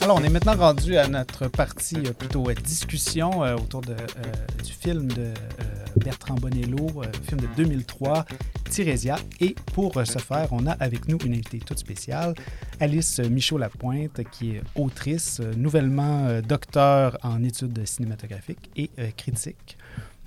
[0.00, 3.92] Alors, on est maintenant rendu à notre partie euh, plutôt euh, discussion euh, autour du
[4.72, 5.32] film de
[5.96, 8.24] Bertrand Bonello, film de 2003,
[8.70, 9.16] Tirésia.
[9.40, 12.34] Et pour ce faire, on a avec nous une invitée toute spéciale,
[12.78, 19.76] Alice Michaud-Lapointe, qui est autrice, nouvellement docteur en études cinématographiques et critique.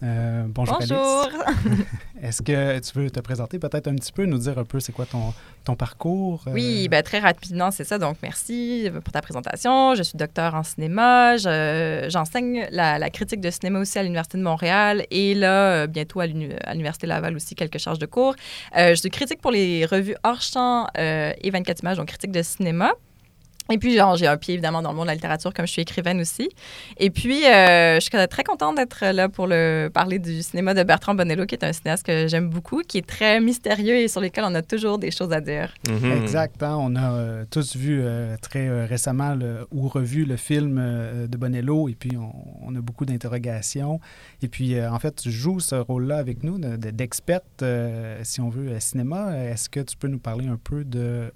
[0.04, 0.77] Euh, bonjour.
[0.80, 1.30] Bonjour.
[2.21, 4.92] Est-ce que tu veux te présenter peut-être un petit peu, nous dire un peu c'est
[4.92, 5.33] quoi ton,
[5.64, 6.43] ton parcours?
[6.47, 6.51] Euh?
[6.51, 7.97] Oui, ben, très rapidement, c'est ça.
[7.97, 9.96] Donc, merci pour ta présentation.
[9.96, 11.37] Je suis docteur en cinéma.
[11.37, 16.28] J'enseigne la, critique de cinéma aussi à l'Université de Montréal et là, euh, bientôt à
[16.28, 18.36] l'Université Laval aussi, quelques charges de cours.
[18.75, 22.93] je suis critique pour les revues Hors Champ et 24 images, donc critique de cinéma.
[23.71, 25.71] Et puis, genre, j'ai un pied évidemment dans le monde de la littérature, comme je
[25.71, 26.50] suis écrivaine aussi.
[26.97, 30.83] Et puis, euh, je suis très contente d'être là pour le, parler du cinéma de
[30.83, 34.22] Bertrand Bonello, qui est un cinéaste que j'aime beaucoup, qui est très mystérieux et sur
[34.22, 35.73] lequel on a toujours des choses à dire.
[35.88, 36.22] Mm-hmm.
[36.22, 36.62] Exact.
[36.62, 36.78] Hein.
[36.80, 39.36] On a euh, tous vu euh, très récemment
[39.72, 40.75] ou revu le film
[41.28, 44.00] de Bonello, et puis on, a beaucoup d'interrogations.
[44.44, 47.64] Et puis, en fait, tu joues ce rôle-là avec nous, d'experte,
[48.23, 49.36] si on veut, cinéma.
[49.38, 51.31] Est-ce que tu peux nous parler un peu de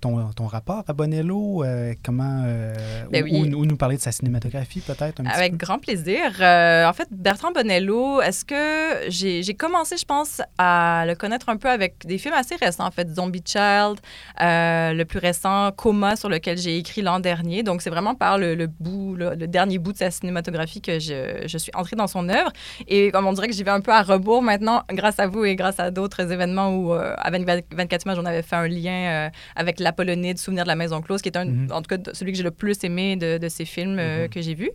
[0.00, 1.31] ton, ton rapport à Bonello?
[1.32, 2.74] Euh, comment, euh,
[3.10, 6.20] ben ou, nous parler de sa cinématographie peut-être Avec grand plaisir.
[6.40, 11.56] Euh, en fait, Bertrand Bonello, est-ce que j'ai commencé, je pense, à le connaître un
[11.56, 14.00] peu avec des films assez récents, en fait, Zombie Child,
[14.38, 17.62] le plus récent, Coma, sur lequel j'ai écrit l'an dernier.
[17.62, 21.58] Donc, c'est vraiment par le, bout, le, dernier bout de sa cinématographie que je, je,
[21.58, 22.52] suis entrée dans son œuvre.
[22.88, 25.44] Et comme on dirait que j'y vais un peu à rebours maintenant, grâce à vous
[25.44, 29.80] et grâce à d'autres événements où, à 24 images, on avait fait un lien avec
[29.80, 31.68] l'Apollonide, Souvenir de la Maison Close, qui est un, mhm.
[31.72, 34.28] en tout cas celui que j'ai le plus aimé de, de ces films euh, mhm.
[34.28, 34.70] que j'ai vus.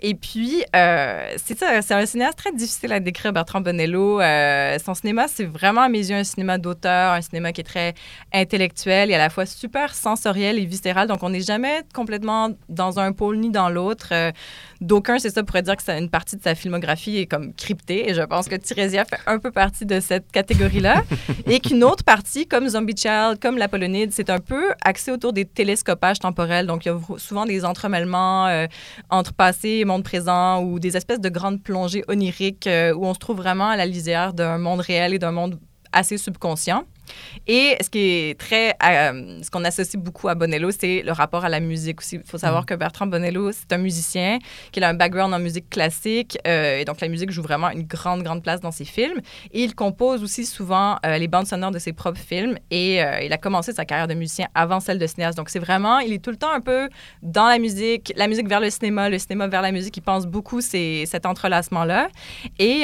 [0.00, 4.20] Et puis, euh, c'est ça, c'est un cinéaste très difficile à décrire, Bertrand Bonello.
[4.20, 7.64] Euh, son cinéma, c'est vraiment à mes yeux un cinéma d'auteur, un cinéma qui est
[7.64, 7.94] très
[8.32, 11.08] intellectuel et à la fois super sensoriel et viscéral.
[11.08, 14.12] Donc, on n'est jamais complètement dans un pôle ni dans l'autre.
[14.80, 18.08] D'aucuns, c'est ça, pourrait dire que c'est une partie de sa filmographie est comme cryptée.
[18.08, 21.02] Et je pense que Tirésia fait un peu partie de cette catégorie-là.
[21.46, 25.44] et qu'une autre partie, comme Zombie Child, comme l'Apollonide, c'est un peu axé autour des
[25.44, 26.66] télescopages temporels.
[26.66, 28.66] Donc, il y a souvent des entremêlements euh,
[29.10, 33.14] entre passé et monde présent ou des espèces de grandes plongées oniriques euh, où on
[33.14, 35.58] se trouve vraiment à la lisière d'un monde réel et d'un monde
[35.92, 36.84] assez subconscient.
[37.46, 41.44] Et ce qui est très, euh, ce qu'on associe beaucoup à Bonello, c'est le rapport
[41.44, 42.16] à la musique aussi.
[42.16, 42.66] Il faut savoir mm.
[42.66, 44.38] que Bertrand Bonello, c'est un musicien
[44.72, 47.84] qui a un background en musique classique, euh, et donc la musique joue vraiment une
[47.84, 49.20] grande, grande place dans ses films.
[49.52, 53.32] Et il compose aussi souvent euh, les bandes sonores de ses propres films, et il
[53.32, 55.36] a commencé sa carrière de musicien avant celle de cinéaste.
[55.36, 56.88] Donc c'est vraiment, il est tout le temps un peu
[57.22, 59.96] dans la musique, la musique vers le cinéma, le cinéma vers la musique.
[59.96, 62.08] Il pense beaucoup c'est cet entrelacement-là.
[62.58, 62.82] Et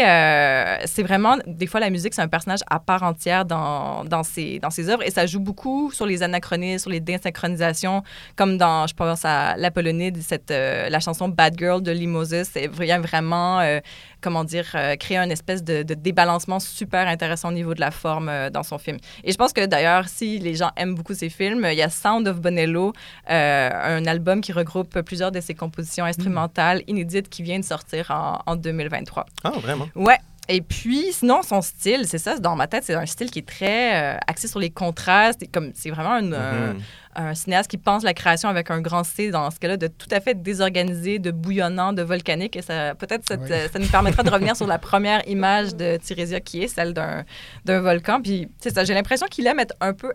[0.86, 4.58] c'est vraiment, des fois, la musique, c'est un personnage à part entière dans dans ses,
[4.58, 8.02] dans ses œuvres et ça joue beaucoup sur les anachronismes, sur les désynchronisations,
[8.36, 12.50] comme dans, je pense à l'Apollonide, cette, euh, la chanson Bad Girl de Limosis.
[12.52, 13.80] C'est vraiment, euh,
[14.20, 18.30] comment dire, euh, créer un espèce de, débalancement super intéressant au niveau de la forme
[18.50, 18.98] dans son film.
[19.22, 21.88] Et je pense que d'ailleurs, si les gens aiment beaucoup ses films, il y a
[21.88, 22.92] Sound of Bonello,
[23.26, 28.40] un album qui regroupe plusieurs de ses compositions instrumentales inédites qui vient de sortir en,
[28.46, 29.26] en 2023.
[29.44, 29.88] Ah, vraiment?
[29.94, 30.18] Ouais.
[30.48, 33.48] Et puis, sinon, son style, c'est ça, dans ma tête, c'est un style qui est
[33.48, 35.42] très euh, axé sur les contrastes.
[35.52, 36.76] comme C'est vraiment mm-hmm.
[37.16, 40.08] un, cinéaste qui pense la création avec un grand C, dans ce cas-là, de tout
[40.10, 42.56] à fait désorganisé, de bouillonnant, de volcanique.
[42.56, 46.40] Et ça, peut-être, euh, ça nous permettra de revenir sur la première image de Tirésia,
[46.40, 48.20] qui est celle d'un volcan.
[48.20, 50.12] Puis, c'est ça, j'ai l'impression qu'il aime être un peu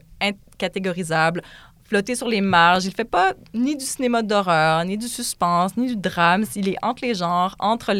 [0.58, 1.42] catégorisable,
[1.90, 2.86] flotter sur les marges.
[2.86, 6.46] Il fait pas ni du cinéma d'horreur, ni du suspense, ni du drame.
[6.56, 7.94] Il est entre les genres, entre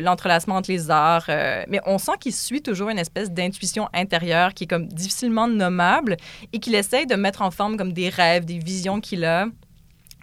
[0.00, 1.24] l'entrelacement entre les arts.
[1.30, 5.48] Euh, mais on sent qu'il suit toujours une espèce d'intuition intérieure qui est comme difficilement
[5.48, 6.16] nommable
[6.52, 9.46] et qu'il essaye de mettre en forme comme des rêves, des visions qu'il a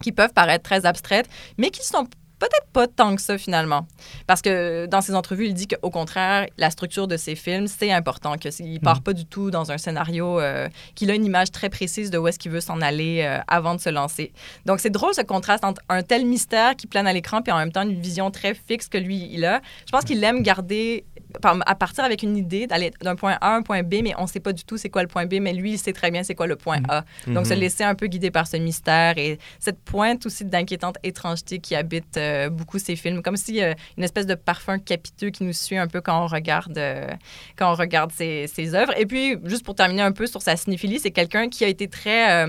[0.03, 1.29] qui peuvent paraître très abstraites,
[1.59, 2.07] mais qui sont
[2.41, 3.87] peut-être pas tant que ça finalement.
[4.25, 7.91] Parce que dans ses entrevues, il dit qu'au contraire, la structure de ses films, c'est
[7.91, 9.03] important, qu'il ne part mm.
[9.03, 12.27] pas du tout dans un scénario, euh, qu'il a une image très précise de où
[12.27, 14.33] est-ce qu'il veut s'en aller euh, avant de se lancer.
[14.65, 17.57] Donc c'est drôle ce contraste entre un tel mystère qui plane à l'écran puis en
[17.57, 19.61] même temps une vision très fixe que lui, il a.
[19.85, 21.05] Je pense qu'il aime garder
[21.43, 24.23] à partir avec une idée d'aller d'un point A à un point B, mais on
[24.23, 26.11] ne sait pas du tout c'est quoi le point B, mais lui, il sait très
[26.11, 26.85] bien c'est quoi le point mm.
[26.89, 27.05] A.
[27.27, 27.57] Donc, se mm-hmm.
[27.57, 32.17] laisser un peu guider par ce mystère et cette pointe aussi d'inquiétante étrangeté qui habite
[32.17, 35.77] euh, beaucoup ces films, comme si euh, une espèce de parfum capiteux qui nous suit
[35.77, 37.07] un peu quand on regarde, euh,
[37.55, 38.93] quand on regarde ses, ses, œuvres.
[38.97, 41.87] Et puis, juste pour terminer un peu sur sa cinéphilie, c'est quelqu'un qui a été
[41.87, 42.45] très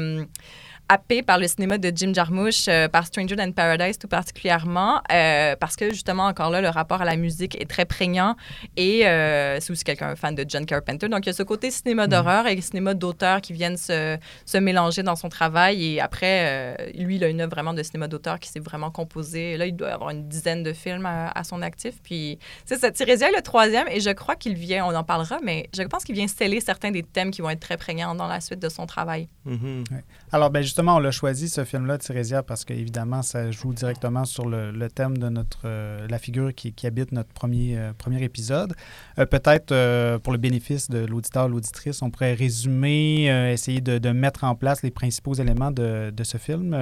[0.93, 5.57] happée par le cinéma de Jim Jarmusch, euh, par Stranger Than Paradise tout particulièrement, euh,
[5.59, 8.37] parce que justement, encore là, le rapport à la musique est très prégnant
[8.77, 11.09] et euh, c'est aussi quelqu'un fan de John Carpenter.
[11.09, 14.59] Donc, il y a ce côté cinéma d'horreur et cinéma d'auteur qui viennent se, se,
[14.59, 15.95] mélanger dans son travail.
[15.95, 19.57] Et après, lui, il a une œuvre vraiment de cinéma d'auteur qui s'est vraiment composée.
[19.57, 21.95] Là, il doit avoir une dizaine de films à, son actif.
[22.03, 22.91] Puis, c'est ça.
[22.91, 26.05] Tirésia est le troisième et je crois qu'il vient, on en parlera, mais je pense
[26.05, 28.69] qu'il vient sceller certains des thèmes qui vont être très prégnants dans la suite de
[28.69, 29.29] son travail.
[29.47, 29.85] Mm-hmm.
[30.33, 34.49] Alors, ben justement, on l'a choisi, ce film-là, Tirésia, parce qu'évidemment, ça joue directement sur
[34.49, 38.75] le, thème de notre, euh, la figure qui, habite notre premier, euh, premier épisode.
[39.19, 39.75] Euh, peut-être,
[40.19, 44.91] pour le bénéfice de l'auditeur, l'auditrice, on pourrait résumer, essayer de, mettre en place les
[44.91, 46.77] principaux éléments de, ce film.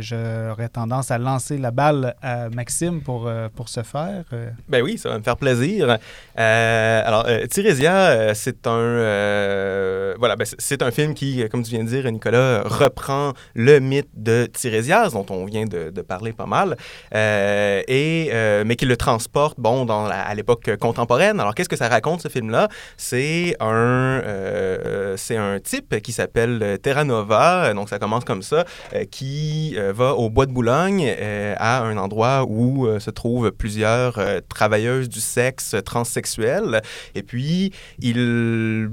[0.00, 4.24] J'aurais tendance à lancer la balle à Maxime pour, pour ce faire.
[4.68, 5.98] Ben oui, ça va me faire plaisir.
[6.36, 12.10] alors, Tirésia, c'est un, voilà, ben c'est un film qui, comme tu viens de dire,
[12.10, 13.23] Nicolas, reprend
[13.54, 16.76] le mythe de Tirésias, dont on vient de, parler pas mal,
[17.14, 21.40] euh, et, euh, mais qui le transporte bon, dans à l'époque contemporaine.
[21.40, 22.68] Alors, qu'est-ce que ça raconte, ce film-là?
[22.96, 28.64] C'est un, euh, c'est un type qui s'appelle Terra Nova, donc ça commence comme ça,
[29.10, 31.14] qui va au bois de Boulogne,
[31.56, 34.18] à un endroit où se trouvent plusieurs
[34.48, 36.82] travailleuses du sexe transsexuelles,
[37.14, 38.88] et puis il...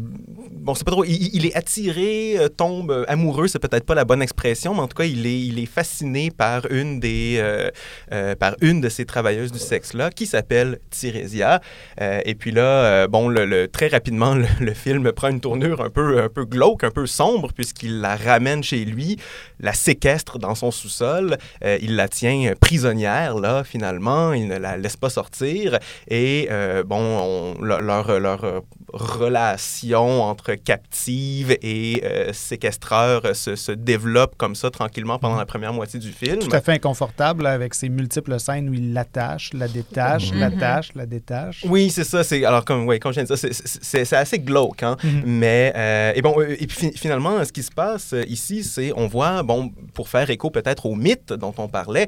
[0.52, 1.04] Bon, c'est pas trop...
[1.06, 5.06] Il est attiré, tombe amoureux, c'est peut-être pas la bonne expression, mais en tout cas,
[5.06, 7.70] il est, il est fasciné par une, des, euh,
[8.12, 11.62] euh, par une de ces travailleuses du sexe-là, qui s'appelle Tirésia.
[12.00, 16.22] Euh, et puis là, bon, le, très rapidement, le, film prend une tournure un peu,
[16.22, 19.18] un peu glauque, un peu sombre, puisqu'il la ramène chez lui,
[19.60, 24.98] la séquestre dans son sous-sol, il la tient prisonnière, là, finalement, il ne la laisse
[24.98, 25.78] pas sortir.
[26.08, 26.50] Et
[26.86, 28.64] bon, leur, leur
[28.94, 32.02] relation entre captive et
[32.32, 36.40] séquestreur se développe comme ça tranquillement pendant la première moitié du film.
[36.40, 40.40] Tout à fait inconfortable avec ses multiples scènes où il l'attache, la détache, mhm.
[40.40, 41.66] l'attache, la détache.
[41.68, 42.24] Oui, c'est ça.
[42.24, 44.98] C'est alors comme ouais, comme je viens de dire, c'est assez glauque, hein.
[45.04, 45.24] Mhm.
[45.26, 48.92] Mais euh, et bon euh, et puis finalement, ce qui se passe euh, ici, c'est
[48.96, 52.08] on voit bon pour faire écho peut-être au mythe dont on parlait,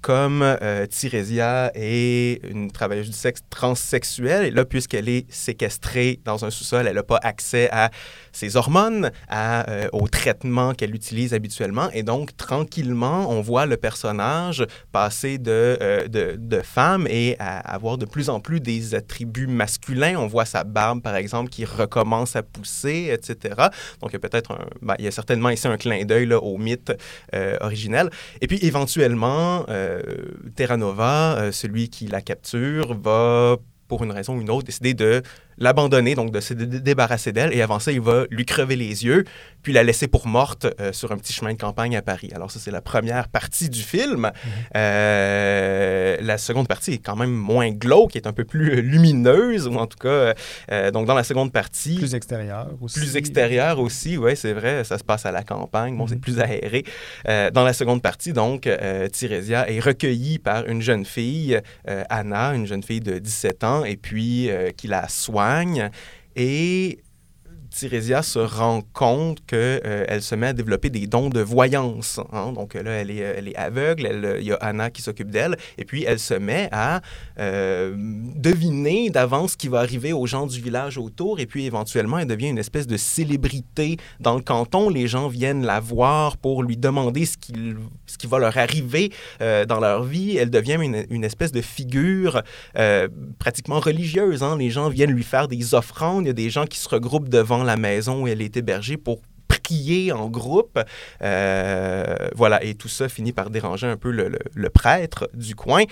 [0.00, 6.44] comme euh, Tirésia est une travailleuse du sexe transsexuelle et là puisqu'elle est séquestrée dans
[6.44, 7.90] un sous-sol, elle n'a pas accès à
[8.34, 11.88] ses hormones, à, au traitement qu'elle utilise habituellement.
[11.92, 18.04] Et donc, tranquillement, on voit le personnage passer de, euh, de, femme et avoir de
[18.04, 20.16] plus en plus des attributs masculins.
[20.18, 23.54] On voit sa barbe, par exemple, qui recommence à pousser, etc.
[24.00, 26.58] Donc, il y a peut-être ben, il y a certainement ici un clin d'œil au
[26.58, 26.92] mythe
[27.34, 28.10] euh, originel.
[28.40, 30.02] Et puis, éventuellement, euh,
[30.56, 33.56] Terra Nova, euh, celui qui la capture, va
[33.88, 35.22] pour une raison ou une autre, décider de
[35.58, 37.52] l'abandonner, donc de se débarrasser d'elle.
[37.54, 39.24] Et avant ça, il va lui crever les yeux,
[39.62, 42.30] puis la laisser pour morte euh, sur un petit chemin de campagne à Paris.
[42.34, 44.20] Alors ça, c'est la première partie du film.
[44.20, 44.30] Mhm.
[44.76, 49.74] Euh, la seconde partie est quand même moins glauque, est un peu plus lumineuse, ou
[49.76, 50.34] en tout cas,
[50.70, 51.96] euh, donc dans la seconde partie...
[51.96, 53.00] Plus extérieure aussi.
[53.00, 56.20] Plus extérieure aussi, oui, c'est vrai, ça se passe à la campagne, bon, c'est mhm.
[56.20, 56.84] plus aéré.
[57.26, 58.68] dans la seconde partie, donc,
[59.12, 63.96] Tirésia est recueillie par une jeune fille, Anna, une jeune fille de 17 ans, et
[63.96, 65.43] puis qui la soigne
[66.36, 66.98] et
[67.74, 72.20] Tirésia se rend compte qu'elle euh, se met à développer des dons de voyance.
[72.32, 72.52] Hein.
[72.52, 76.04] Donc là, elle est, est aveugle, il y a Anna qui s'occupe d'elle, et puis
[76.04, 77.00] elle se met à
[77.40, 82.18] euh, deviner d'avance ce qui va arriver aux gens du village autour, et puis éventuellement,
[82.18, 84.88] elle devient une espèce de célébrité dans le canton.
[84.88, 89.80] Les gens viennent la voir pour lui demander ce, qui va leur arriver euh, dans
[89.80, 90.36] leur vie.
[90.36, 92.42] Elle devient une, une espèce de figure
[93.38, 94.42] pratiquement religieuse.
[94.44, 94.56] Hein.
[94.58, 97.28] Les gens viennent lui faire des offrandes, il y a des gens qui se regroupent
[97.28, 100.78] devant la maison où elle est hébergée pour prier en groupe.
[101.22, 105.84] Euh, voilà, et tout ça finit par déranger un peu le prêtre du coin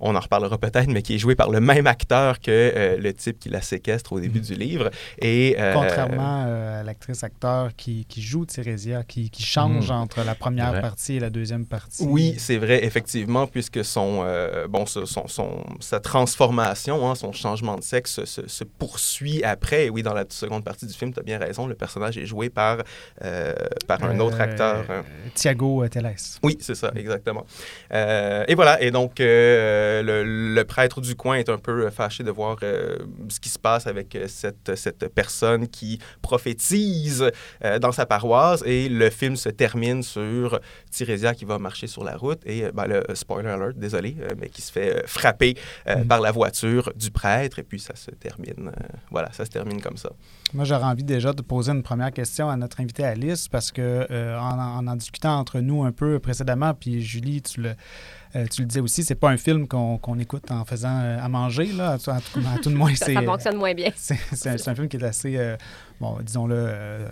[0.00, 3.12] on en reparlera peut-être, mais qui est joué par le même acteur que euh, le
[3.14, 4.42] type qui la séquestre au début mm.
[4.42, 4.90] du livre.
[5.20, 9.94] Et, euh, Contrairement euh, à l'actrice-acteur qui, qui, joue Thérésia, qui, qui change mm.
[9.94, 12.04] entre la première partie et la deuxième partie.
[12.04, 14.24] Oui, c'est vrai, effectivement, puisque son,
[14.68, 19.86] bon, son, son, sa transformation, hein, son changement de sexe se, se, poursuit après.
[19.86, 22.26] Et oui, dans la seconde partie du film, tu as bien raison, le personnage est
[22.26, 22.78] joué par,
[23.86, 24.84] par un autre acteur.
[25.34, 26.16] Thiago Telles.
[26.42, 27.46] Oui, c'est ça, exactement.
[27.92, 29.20] et voilà, et donc...
[29.86, 32.96] euh, le, le, prêtre du coin est un peu fâché de voir euh,
[33.28, 37.30] ce qui se passe avec cette, cette personne qui prophétise
[37.80, 38.62] dans sa paroisse.
[38.66, 42.86] Et le film se termine sur Tirésia qui va marcher sur la route et, ben,
[42.86, 46.04] le spoiler alert, désolé, mais qui se fait frapper mm.
[46.04, 47.58] par la voiture du prêtre.
[47.58, 48.72] Et puis ça se termine,
[49.10, 50.10] voilà, ça se termine comme ça.
[50.54, 54.06] Moi, j'aurais envie déjà de poser une première question à notre invité Alice parce que
[54.38, 57.74] en, en, discutant entre nous un peu précédemment, puis Julie, tu le,
[58.36, 61.28] euh, tu le disais aussi, c'est pas un film qu'on écoute en faisant euh, à
[61.28, 62.94] manger, là, à, tout, le moins.
[62.94, 63.90] ça, ça fonctionne moins bien.
[63.96, 65.56] C'est un, film qui est assez, euh,
[66.00, 67.08] bon, disons-le,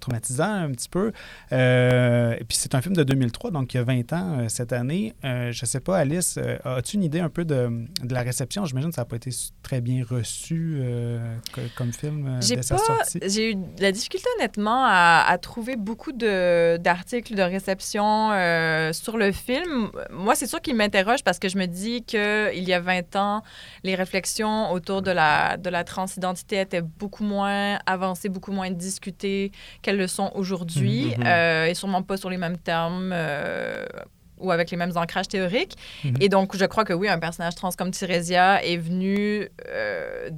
[0.00, 1.12] traumatisant un petit peu.
[1.50, 5.14] et puis c'est un film de 2003, donc il y a 20 ans cette année.
[5.22, 8.64] je sais pas, Alice, as-tu une idée un peu de, de la réception?
[8.64, 9.30] J'imagine que ça n'a pas été
[9.62, 10.80] très bien reçu
[11.76, 13.20] comme film dès sa sortie.
[13.22, 18.30] J'ai eu de la difficulté, honnêtement, à, à trouver beaucoup d'articles de, de, réception
[18.92, 19.90] sur le film.
[20.10, 23.42] Moi, c'est sûr qui m'interroge parce que je me dis qu'il y a 20 ans,
[23.82, 29.52] les réflexions autour de la, de la transidentité étaient beaucoup moins avancées, beaucoup moins discutées
[29.82, 33.10] qu'elles le sont aujourd'hui, mhm, euh, et sûrement pas sur les mêmes termes.
[33.12, 33.86] Euh,
[34.40, 35.76] ou avec les mêmes ancrages théoriques.
[36.04, 36.16] Mhm.
[36.20, 40.28] Et donc, je crois que oui, un personnage trans comme Tirésia est venu euh,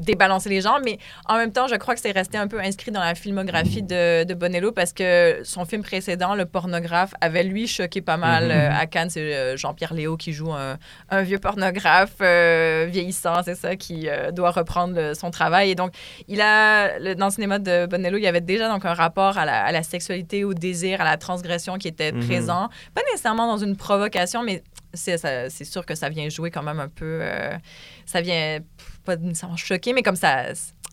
[0.00, 2.90] débalancer les gens, mais en même temps, je crois que c'est resté un peu inscrit
[2.90, 7.66] dans la filmographie de, de, Bonello parce que son film précédent, Le pornographe, avait lui
[7.66, 8.50] choqué pas mal mhm.
[8.50, 9.10] euh, à Cannes.
[9.10, 10.78] C'est euh, Jean-Pierre Léo qui joue un,
[11.10, 15.70] un vieux pornographe euh, vieillissant, c'est ça, qui doit reprendre son travail.
[15.70, 15.92] Et donc,
[16.28, 19.44] il a, dans le cinéma de Bonello, il y avait déjà donc un rapport à
[19.44, 22.26] la, à la sexualité, au désir, à la transgression qui était mhm.
[22.26, 22.68] présent.
[22.94, 24.62] Pas nécessairement dans une provocation, mais
[24.94, 27.20] c'est sûr que ça vient jouer quand même un peu.
[28.06, 28.58] ça vient
[29.04, 30.46] pas nécessairement choqué, mais comme ça,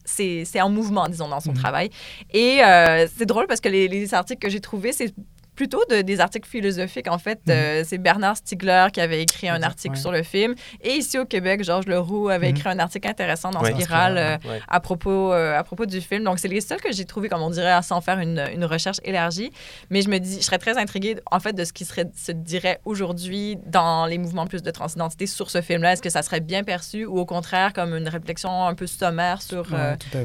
[0.08, 1.58] c'est en mouvement, disons, dans son mhm.
[1.58, 1.89] travail.
[2.34, 5.13] Et euh, c'est drôle parce que les, les articles que j'ai trouvés, c'est
[5.58, 7.10] plutôt de, des articles philosophiques.
[7.10, 7.54] En fait, mhm.
[7.54, 10.54] euh, c'est Bernard Stiegler qui avait écrit un article sur le film.
[10.82, 12.56] Et ici au Québec, Georges Leroux avait mhm.
[12.56, 16.24] écrit un article intéressant dans Spirale euh, à, propos, euh, à propos du film.
[16.24, 19.00] Donc, c'est les seuls que j'ai trouvés, comme on dirait, sans faire une, une, recherche
[19.04, 19.52] élargie.
[19.90, 22.32] Mais je me dis, je serais très intriguée, en fait, de ce qui serait, se
[22.32, 25.94] dirait aujourd'hui dans les mouvements plus de transidentité sur ce film-là.
[25.94, 29.42] Est-ce que ça serait bien perçu ou au contraire comme une réflexion un peu sommaire
[29.42, 29.66] sur,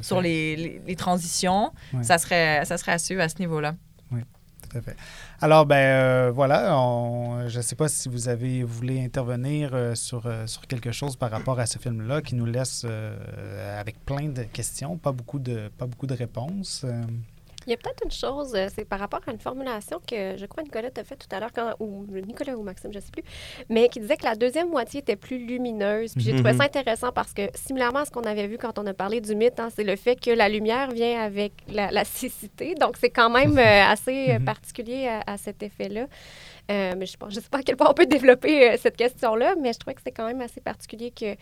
[0.03, 1.73] sur les, les, les transitions?
[2.03, 3.75] Ça, serait, ça serait à suivre à ce niveau-là.
[5.41, 6.71] Alors, ben euh, voilà,
[7.49, 11.17] je ne sais pas si vous avez voulu intervenir euh, sur, euh, sur quelque chose
[11.17, 12.87] par rapport à ce film-là qui nous laisse
[13.79, 16.85] avec plein de questions, pas beaucoup de réponses.
[17.67, 20.47] Il y a peut-être une chose, euh, c'est par rapport à une formulation que je
[20.47, 21.51] crois Nicolas a fait tout à l'heure,
[21.81, 23.23] ou Nicolas ou Maxime, je ne sais plus,
[23.69, 26.15] mais qui disait que la deuxième moitié était plus lumineuse.
[26.15, 26.61] Puis j'ai trouvé ça mhm.
[26.63, 29.61] intéressant parce que, similairement à ce qu'on avait vu quand on a parlé du mythe,
[29.61, 32.75] hein, c'est le fait que la lumière vient avec la, cécité.
[32.75, 34.45] Donc, c'est quand même euh, assez euh, mhm.
[34.45, 36.07] particulier à cet effet-là.
[36.73, 39.57] Euh, mais je ne sais pas à quel point on peut développer euh, cette question-là,
[39.61, 41.37] mais je trouvais que c'est quand même assez particulier que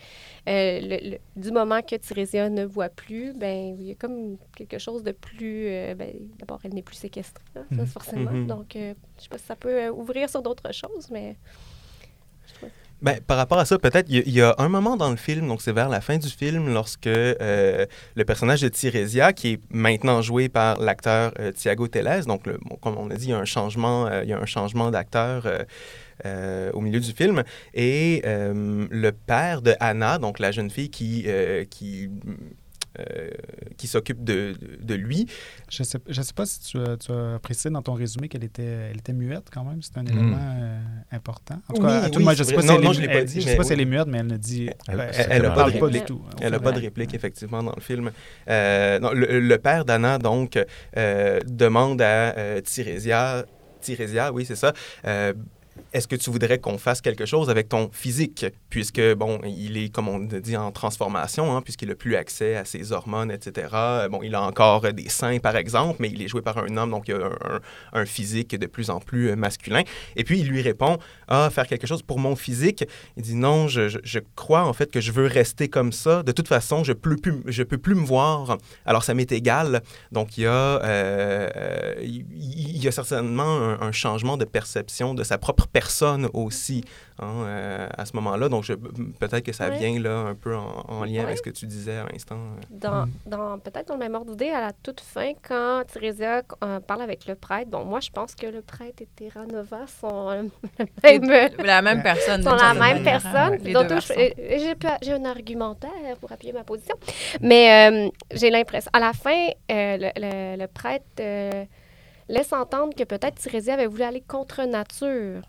[0.49, 5.03] euh, du moment que Tirésia ne voit plus, ben il y a comme quelque chose
[5.03, 5.65] de plus...
[5.95, 7.85] Ben, d'abord, elle n'est plus séquestrée, ça, mhm.
[7.85, 8.31] forcément.
[8.31, 8.47] Mhm.
[8.47, 11.37] Donc, je ne sais pas si ça peut ouvrir sur d'autres choses, mais...
[13.01, 15.63] Ben, par rapport à ça, peut-être, il y, a un moment dans le film, donc
[15.63, 20.21] c'est vers la fin du film, lorsque euh, le personnage de Tirésia, qui est maintenant
[20.21, 22.43] joué par l'acteur euh, Thiago Teles, donc
[22.79, 24.91] comme on a dit, il y a un changement, euh, il y a un changement
[24.91, 25.47] d'acteur
[26.73, 27.43] au milieu du film,
[27.73, 31.25] et le père de Anna, donc la jeune fille qui,
[31.71, 32.11] qui
[32.99, 33.29] euh,
[33.77, 35.25] qui s'occupe de, de, lui.
[35.69, 38.27] Je ne sais, je sais pas si tu as, tu as, précisé dans ton résumé
[38.27, 39.81] qu'elle était, elle était muette quand même.
[39.81, 40.59] C'est un élément hmm.
[40.61, 40.79] euh,
[41.13, 41.61] important.
[41.69, 43.55] En tout cas, oui, je ne sais pas, si, elle, est, pas dit, je sais
[43.55, 44.69] pas si elle est muette, mais elle ne dit.
[44.89, 44.97] Elle,
[45.41, 46.05] n'a pas, de réplique.
[46.05, 48.11] Tout, elle n'a pas de réplique, effectivement, dans le film.
[48.49, 50.59] Euh, non, le, le, père d'Anna, donc,
[50.95, 53.45] demande à Tirésia,
[53.79, 54.73] Tirésia, oui, c'est ça,
[55.93, 59.89] est-ce que tu voudrais qu'on fasse quelque chose avec ton physique, puisque, bon, il est,
[59.89, 63.67] comme on dit, en transformation, hein, puisqu'il n'a plus accès à ses hormones, etc.
[64.09, 66.91] Bon, il a encore des seins, par exemple, mais il est joué par un homme,
[66.91, 67.29] donc il a
[67.93, 69.83] un, physique de plus en plus euh, masculin.
[70.15, 70.97] Et puis, il lui répond,
[71.27, 72.85] ah, faire quelque chose pour mon physique.
[73.17, 76.23] Il dit, non, je, je, crois, en fait, que je veux rester comme ça.
[76.23, 78.57] De toute façon, je ne peux, plus, je peux plus me voir.
[78.85, 79.81] Alors, ça m'est égal.
[80.11, 80.51] Donc, il y a,
[80.83, 86.83] euh, il, y a certainement un, un changement de perception de sa propre personne aussi
[87.19, 88.49] hein, euh, à ce moment-là.
[88.49, 91.97] Donc, peut-être que ça vient là un peu en, lien avec ce que tu disais
[91.97, 92.37] à l'instant.
[92.69, 96.79] Dans, dans peut-être dans le même ordre d'idée, à la toute fin, quand Thérésia euh,
[96.79, 100.49] parle avec le prêtre, bon, moi, je pense que le prêtre et Terra Nova sont
[101.03, 102.43] même, la même personne.
[102.43, 103.57] sont la même personne.
[105.01, 106.95] J'ai un argumentaire pour appuyer ma position.
[107.41, 111.67] Mais euh, j'ai l'impression, à la fin, le, le, prêtre
[112.31, 115.41] laisse entendre que peut-être Tirésia avait voulu aller contre nature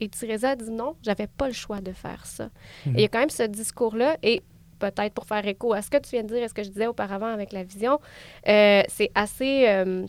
[0.00, 2.50] Et Theresa a dit non, j'avais pas le choix de faire ça.
[2.86, 2.94] Mhm.
[2.96, 4.16] Et il y a quand même ce discours-là.
[4.22, 4.42] Et
[4.78, 6.68] peut-être pour faire écho à ce que tu viens de dire et ce que je
[6.68, 7.98] disais auparavant avec la vision,
[8.48, 9.66] euh, c'est assez.
[9.68, 10.06] euh,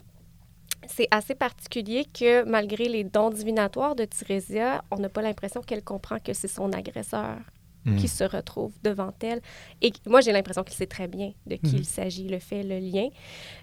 [0.89, 5.83] c'est assez particulier que malgré les dons divinatoires de Thérésia, on n'a pas l'impression qu'elle
[5.83, 7.37] comprend que c'est son agresseur
[7.85, 7.95] Mm.
[7.97, 9.39] qui se retrouve devant elle.
[9.81, 11.77] Et moi, j'ai l'impression qu'il sait très bien de qui Mhm.
[11.77, 13.07] il s'agit, le fait, le lien.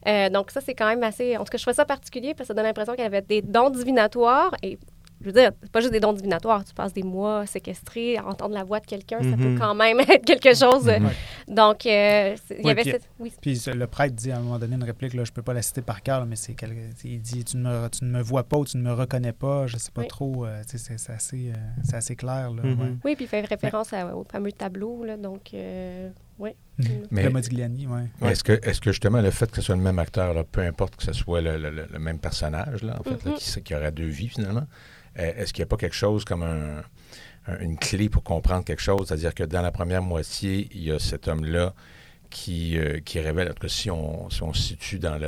[0.09, 1.37] Euh, donc ça, c'est quand même assez...
[1.37, 3.43] En tout cas, je trouve ça particulier parce que ça donne l'impression qu'elle avait des
[3.43, 4.55] dons divinatoires.
[4.63, 4.79] Et
[5.25, 6.65] je veux dire, c'est pas juste des dons divinatoires.
[6.65, 9.19] Tu passes des mois séquestrés à entendre la voix de quelqu'un.
[9.23, 9.59] Ça peut Mhm.
[9.59, 10.87] quand même être quelque chose.
[10.87, 11.11] Mhm.
[11.55, 13.09] Donc, euh, c'est- il y Ouais, avait puis- cette...
[13.19, 15.55] Oui, Puis le prêtre dit à un moment donné une réplique, là, je peux pas
[15.55, 16.55] la citer par cœur, là, mais c'est
[17.05, 19.33] il dit tu ne, me, tu ne me vois pas ou tu ne me reconnais
[19.33, 20.09] pas, je sais pas Oui.
[20.09, 22.51] trop, euh, c'est assez, euh, c'est assez clair.
[22.51, 22.81] Là, Mhm.
[22.81, 22.93] ouais.
[23.05, 25.05] oui puis il fait référence à- au fameux tableau.
[25.05, 26.51] Là, donc, euh, oui.
[27.11, 28.29] Mais- Le Modigliani, ouais.
[28.31, 30.61] Est-ce que, est que justement le fait que ce soit le même acteur, là, peu
[30.63, 33.37] importe que ce soit le, le- le- le même personnage, là, en fait, là, Mhm.
[33.37, 34.67] qui, qui aurait deux vies finalement,
[35.17, 36.83] est-ce qu'il n'y a pas quelque chose comme un-
[37.47, 39.09] un- une clé pour comprendre quelque chose?
[39.09, 41.75] C'est-à-dire que dans la première moitié, il y a cet homme-là
[42.31, 45.21] qui, euh, qui révèle, en tout cas, si on, si on se situe dans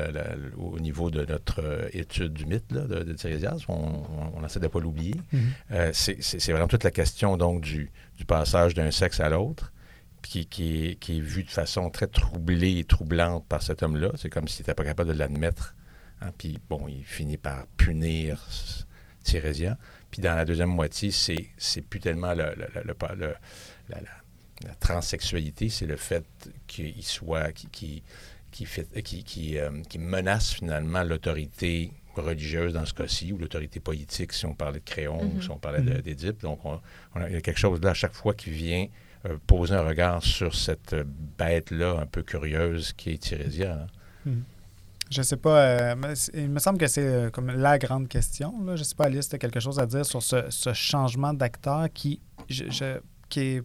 [0.59, 3.15] au niveau de notre euh, étude du mythe là, de, de
[3.69, 4.03] on,
[4.35, 5.15] on, essaie de ne pas l'oublier.
[5.33, 5.41] Mhm.
[5.71, 9.73] Euh, c'est vraiment toute la question donc du, du passage d'un sexe à l'autre,
[10.23, 14.11] qui, qui, est, qui est vu de façon très troublée et troublante par cet homme-là.
[14.17, 15.77] C'est comme s'il n'était pas capable de l'admettre.
[16.21, 16.33] hein.
[16.37, 18.45] Puis bon, il finit par punir
[19.27, 19.77] Thérésia.
[20.11, 23.35] Puis dans la deuxième moitié, c'est c'est plus tellement le, le- le- le- pas- le-
[23.89, 24.01] la,
[24.65, 26.25] la- transsexualité, c'est le fait
[26.67, 28.03] qu'il soit, qui, qui,
[28.51, 33.79] qui, fait- qui, qui, euh, qui menace finalement l'autorité religieuse dans ce cas-ci, ou l'autorité
[33.81, 35.43] politique si on parlait de Créon, ou Mhm.
[35.43, 36.01] si on parlait de- Mhm.
[36.01, 36.41] d'Édipe.
[36.41, 36.81] Donc, on-
[37.15, 38.87] on a- il y a quelque chose là à chaque fois qui vient
[39.27, 41.03] euh, poser un regard sur cette euh,
[41.39, 43.73] bête-là un peu curieuse qui est Thérésia.
[43.83, 43.87] hein.
[44.25, 44.45] Mhm.
[45.11, 48.53] Je sais pas, euh, il me semble que c'est euh, comme la grande question.
[48.65, 48.75] Là.
[48.77, 51.87] Je sais pas, Alice, tu as quelque chose à dire sur ce, ce changement d'acteur
[51.95, 52.99] qui, je, je-
[53.29, 53.63] qui est.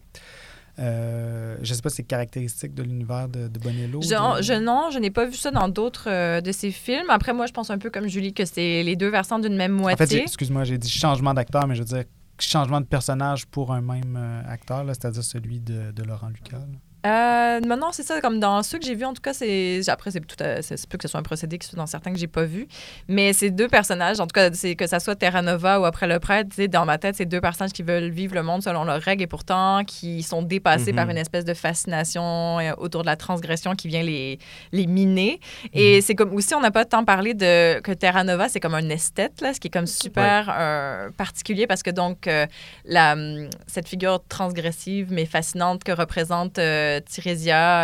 [0.79, 4.01] euh, je sais pas si c'est caractéristique de l'univers de, de Bonello.
[4.01, 7.09] Je, de- je- non, je n'ai pas vu ça dans d'autres euh, de ses films.
[7.09, 9.73] Après, moi, je pense un peu comme Julie que c'est les deux versants d'une même
[9.81, 10.21] En fait, moitié.
[10.23, 12.03] excuse-moi, j'ai dit changement d'acteur, mais je veux dire
[12.39, 16.57] changement de personnage pour un même euh, acteur, c'est-à-dire celui de, de Laurent Lucas.
[16.57, 16.65] là.
[17.05, 18.21] Euh, non, non, c'est ça.
[18.21, 20.35] Comme dans ceux que j'ai vus, en tout cas, c'est après c'est tout.
[20.43, 22.43] à- c'est plus que ce soit un procédé qui soit dans certains que j'ai pas
[22.43, 22.67] vus.
[23.07, 26.07] Mais ces deux personnages, en tout cas, c'est que ça soit Terra Nova ou après
[26.07, 29.01] le prêtre, dans ma tête, c'est deux personnages qui veulent vivre le monde selon leurs
[29.01, 30.95] règles et pourtant qui sont dépassés Mhm.
[30.95, 34.37] par une espèce de fascination euh, autour de la transgression qui vient les,
[34.71, 35.39] les miner.
[35.73, 38.75] Et c'est comme aussi, on n'a pas tant parlé de que Terra Nova, c'est comme
[38.75, 42.45] un esthète, là, ce qui est comme super euh, particulier parce que donc euh,
[42.85, 46.59] la, hum, cette figure transgressive mais fascinante que représente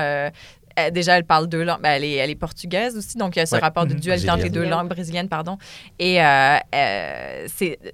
[0.02, 0.30] euh,
[0.78, 1.82] elle- déjà, elle parle deux langues.
[1.82, 3.62] Ben, elle, est, elle est portugaise aussi, donc il y a ce Ouais.
[3.62, 4.00] rapport de Mhm.
[4.00, 5.58] dualité entre les deux langues brésiliennes, pardon.
[6.00, 7.48] Et euh, euh,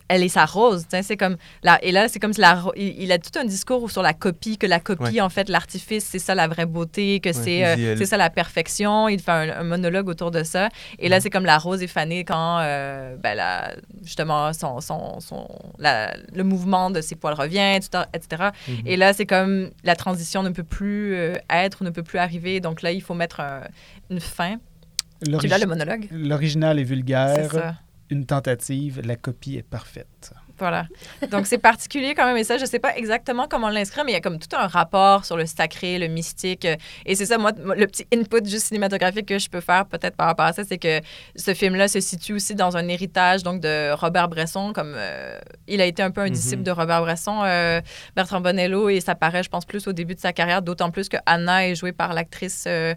[0.07, 3.11] elle est sa rose, c'est comme la, et là, c'est comme si la, il, il
[3.11, 5.21] a tout un discours sur la copie, que la copie, Ouais.
[5.21, 8.29] en fait, l'artifice, c'est ça la vraie beauté, que Ouais, c'est, euh, c'est ça la
[8.29, 9.07] perfection.
[9.09, 10.69] Il fait un, un monologue autour de ça.
[10.99, 15.19] Et là, c'est comme la rose est fanée quand, euh, ben, la- justement, son, son,
[15.19, 15.47] son-
[15.79, 17.77] la- le mouvement de ses poils revient,
[18.13, 18.49] etc.
[18.67, 18.75] Mhm.
[18.85, 21.15] Et là, c'est comme la transition ne peut plus
[21.49, 22.59] être ou ne peut plus arriver.
[22.59, 23.67] Donc là, il faut mettre un-
[24.09, 24.57] une fin.
[25.39, 26.07] Tu l'as, le monologue?
[26.11, 27.75] L'original est C'est vulgaire, ça.
[28.09, 30.33] une tentative, la copie est parfaite.
[30.59, 30.85] Voilà.
[31.31, 32.37] Donc, c'est particulier quand même.
[32.37, 34.67] Et ça, je sais pas exactement comment l'inscrire, mais il y a comme tout un
[34.67, 36.65] rapport sur le sacré, le mystique.
[36.65, 40.15] Euh, Et c'est ça, moi, le petit input juste cinématographique que je peux faire peut-être
[40.15, 41.01] par rapport à ça, c'est que
[41.35, 44.73] ce film-là se situe aussi dans un héritage donc de Robert Bresson.
[44.73, 46.31] Comme euh, il a été un peu un Mhm.
[46.33, 47.81] disciple de Robert Bresson, euh,
[48.15, 51.09] Bertrand Bonello, et ça paraît, je pense, plus au début de sa carrière, d'autant plus
[51.09, 52.93] que Anna est jouée par l'actrice euh,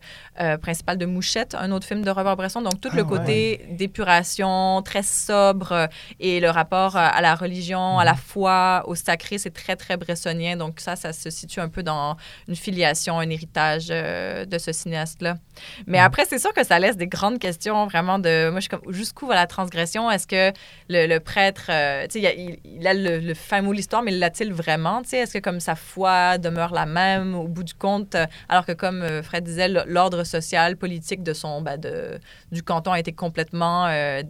[0.62, 2.60] principale de Mouchette, un autre film de Robert Bresson.
[2.62, 3.08] Donc, tout Ah, le ouais.
[3.08, 5.88] côté d'épuration, très sobre,
[6.20, 9.96] et le rapport à, à la religion, à la foi, au sacré, c'est très, très
[9.96, 10.56] bressonien.
[10.56, 12.16] Donc ça, ça se situe un peu dans
[12.48, 15.34] une filiation, un héritage euh, de ce cinéaste-là.
[15.86, 16.04] Mais Mhm.
[16.08, 18.50] après, c'est sûr que ça laisse des grandes questions, vraiment, de...
[18.50, 20.10] Moi, je suis comme, jusqu'où va la transgression?
[20.10, 20.52] Est-ce que
[20.88, 23.72] le, le prêtre, euh, tu sais, il, a- il- il a le, le fin mot
[23.72, 25.02] de l'histoire, mais l'a-t-il vraiment?
[25.02, 28.16] Tu sais, est-ce que comme sa foi demeure la même au bout du compte,
[28.48, 32.18] alors que comme euh, Fred disait, l'ordre social, politique de son, ben, de,
[32.52, 34.22] du canton a été complètement euh,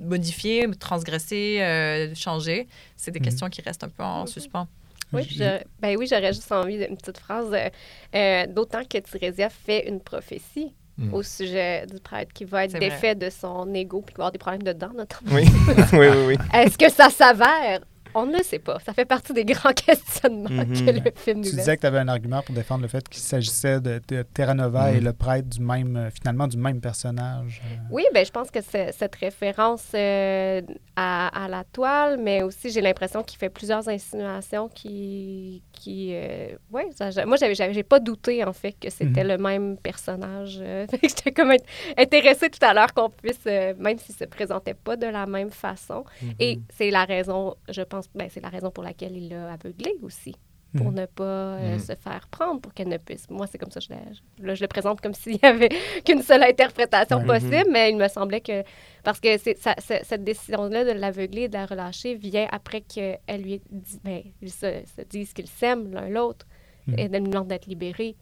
[0.00, 2.68] modifié, transgressé, euh, changé.
[2.96, 3.24] C'est des Mhm.
[3.24, 4.66] questions qui restent un peu en suspens.
[5.12, 7.48] Oui, je- ben oui, j'aurais juste envie d'une petite phrase.
[7.52, 7.68] euh,
[8.14, 11.14] euh, D'autant que Thérésia fait une prophétie Mm.
[11.14, 12.80] au sujet du prêtre qui va être vrai.
[12.80, 15.30] défait de son ego puis qui va avoir des problèmes dedans, notamment.
[15.32, 15.44] Oui,
[15.92, 16.24] oui, oui.
[16.26, 16.36] oui.
[16.52, 17.80] Est-ce que ça s'avère?
[18.20, 18.78] On ne sait pas.
[18.80, 20.86] Ça fait partie des grands questionnements Mhm.
[20.86, 23.06] que le film nous Tu disais que tu avais un argument pour défendre le fait
[23.08, 25.04] qu'il s'agissait de, de Terra Nova et Mhm.
[25.04, 27.62] le prêtre du même, euh, finalement, du même personnage.
[27.64, 27.76] euh.
[27.90, 30.60] Oui, ben, je pense que c'est- cette référence euh,
[30.96, 35.62] à, à la toile, mais aussi j'ai l'impression qu'il fait plusieurs insinuations qui...
[35.72, 39.28] qui euh, ouais, ça- moi, j'ai pas douté, en fait, que c'était Mhm.
[39.28, 40.58] le même personnage.
[40.60, 41.64] euh, J'étais comme int-
[41.96, 45.50] intéressée tout à l'heure qu'on puisse, euh, même s'il se présentait pas de la même
[45.50, 46.04] façon.
[46.40, 49.92] Et c'est la raison, je pense, ben, c'est la raison pour laquelle il l'a aveuglé
[50.02, 50.34] aussi.
[50.76, 50.94] Pour Mhm.
[50.96, 51.78] ne pas euh, Mhm.
[51.78, 53.30] se faire prendre, pour qu'elle ne puisse.
[53.30, 55.70] Moi, c'est comme ça, je, je- là, je le présente comme s'il y avait
[56.04, 58.62] qu'une seule interprétation possible, mais il me semblait que.
[59.02, 63.62] Parce que ça- cette décision-là de l'aveugler et de la relâcher vient après qu'elle lui
[63.70, 63.98] dit.
[64.04, 66.46] Ben, ils se, se disent qu'ils s'aiment l'un l'autre
[66.86, 66.94] Mhm.
[66.98, 68.14] et elle lui demande d'être libérée.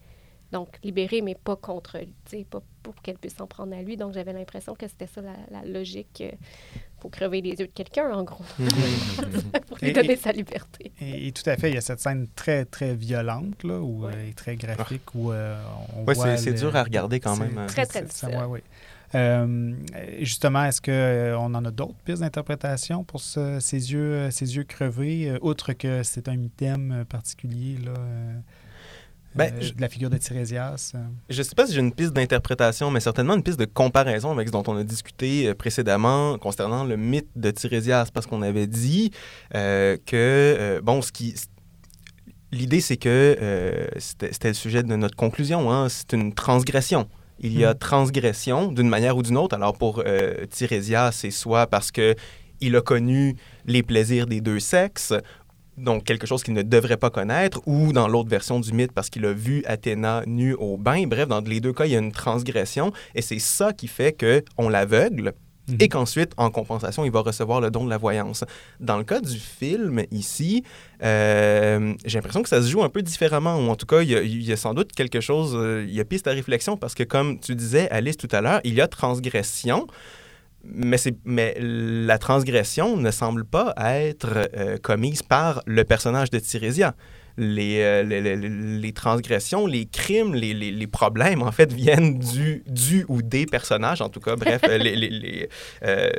[0.53, 3.96] Donc, libérée, mais pas contre lui, pas, pas pour qu'elle puisse s'en prendre à lui.
[3.96, 6.22] Donc, j'avais l'impression que c'était ça la, la logique.
[6.99, 8.43] Il faut crever les yeux de quelqu'un, en gros,
[9.69, 10.93] pour lui donner et- sa liberté.
[11.01, 14.07] Et, et tout à fait, il y a cette scène très, très violente, là, où,
[14.07, 14.13] Ouais.
[14.15, 15.57] euh, et très graphique, où euh,
[15.97, 16.37] on Ouais, voit...
[16.37, 17.67] c'est- c'est le- dur à regarder quand même, hein.
[17.67, 18.29] Très, très ça, difficile.
[18.39, 18.63] ouais, ouais.
[19.15, 19.73] Euh,
[20.21, 24.65] justement, est-ce qu'on en a d'autres pistes d'interprétation pour ce- ces, yeux, euh, ces yeux
[24.65, 28.35] crevés, euh, outre que c'est un item euh, particulier là, euh,
[29.37, 30.92] Ben, euh, de la figure de Tirésias?
[30.94, 30.99] euh?
[31.29, 34.49] Je sais pas si j'ai une piste d'interprétation, mais certainement une piste de comparaison avec
[34.49, 38.66] ce dont on a discuté euh, précédemment concernant le mythe de Tirésias, parce qu'on avait
[38.66, 39.11] dit
[39.55, 41.35] euh, que, bon, ce qui...
[42.53, 47.09] L'idée, c'est que euh, c'était le sujet de notre conclusion, hein, c'est une transgression.
[47.40, 47.79] Il y a Mhm.
[47.79, 49.55] transgression d'une manière ou d'une autre.
[49.55, 52.14] Alors pour euh, c'est soit parce que
[52.61, 55.12] il a connu les plaisirs des deux sexes,
[55.77, 59.11] donc quelque chose qu'il ne devrait pas connaître, ou dans l'autre version du mythe, parce
[59.11, 61.07] qu'il a vu Athéna nue au bain.
[61.07, 64.12] Bref, dans les deux cas, il y a une transgression, et c'est ça qui fait
[64.12, 65.35] que on l'aveugle,
[65.69, 65.77] Mhm.
[65.81, 68.45] et qu'ensuite, en compensation, il va recevoir le don de la voyance.
[68.79, 70.62] Dans le cas du film, ici,
[71.03, 74.11] euh, j'ai l'impression que ça se joue un peu différemment, ou en tout cas, il
[74.11, 76.31] y a, il y a sans doute quelque chose, euh, il y a piste à
[76.31, 79.87] réflexion, parce que comme tu disais, Alice, tout à l'heure, il y a transgression,
[80.74, 86.94] mais, la transgression ne semble pas être euh, commise par le personnage de Tirésia.
[87.38, 88.49] Les, euh, les, les-
[88.81, 93.44] les transgressions, les crimes, les, les- les problèmes, en fait, viennent du, du ou des
[93.46, 95.49] personnages, en tout cas, bref, euh, les, les- les,
[95.85, 96.11] euh,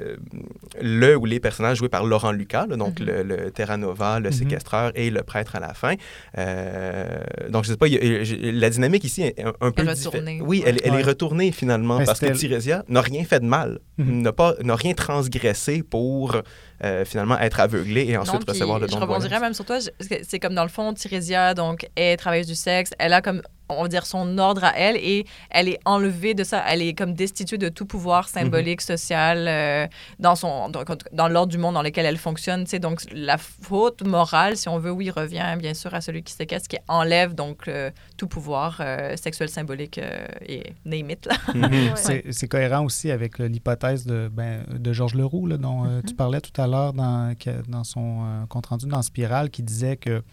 [0.81, 3.05] le ou les personnages joués par Laurent Lucas, là, donc Mhm.
[3.07, 4.33] le, le Terra Nova, le Mhm.
[4.35, 5.95] séquestreur et le prêtre à la fin.
[6.37, 7.17] Euh,
[7.49, 10.39] donc, je sais pas, y a- la dynamique ici est un, un peu retournée.
[10.41, 10.99] Oui, elle, elle Ouais.
[11.01, 14.75] est retournée finalement, Mais parce que Tirésia n'a rien fait de mal, n'a pas n'a
[14.75, 16.37] rien transgressé pour
[16.83, 19.65] euh, finalement être aveuglé et ensuite Non, recevoir le don Je de rebondirais même sur
[19.65, 19.79] toi.
[19.99, 22.91] C'est comme dans le fond, Tirésia, donc, est travailleuse du sexe.
[22.99, 26.43] Elle a comme, on va dire, son ordre à elle et elle est enlevée de
[26.43, 26.63] ça.
[26.67, 29.87] Elle est comme destituée de tout pouvoir symbolique, social, euh,
[30.19, 32.63] dans, son, dans, dans l'ordre du monde dans lequel elle fonctionne.
[32.63, 32.79] tu sais.
[32.79, 36.67] Donc, la faute morale, si on veut, oui, revient bien sûr à celui qui séquestre,
[36.69, 41.25] qui enlève donc euh, tout pouvoir euh, sexuel, symbolique euh, et name it.
[41.25, 41.35] Là.
[41.53, 41.87] Mhm.
[42.07, 42.23] Ouais.
[42.31, 46.41] C'est cohérent aussi avec l'hypothèse de, ben, de Georges Leroux, là, dont euh, tu parlais
[46.41, 47.33] tout à l'heure dans,
[47.67, 50.23] dans son euh, compte-rendu dans Spirale, qui disait que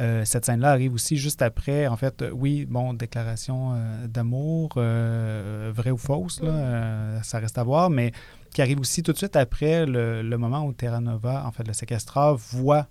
[0.00, 4.70] euh, cette scène-là arrive aussi juste après, en fait, euh, oui, bon, déclaration euh, d'amour,
[4.76, 8.12] euh, vraie ou fausse, là, ça reste à voir, mais
[8.52, 11.66] qui arrive aussi tout de suite après le, le moment où Terra Nova, en fait,
[11.66, 12.88] le séquestreur, voit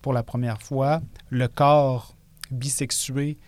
[0.00, 1.00] pour la première fois
[1.30, 2.14] le corps
[2.50, 3.38] bisexué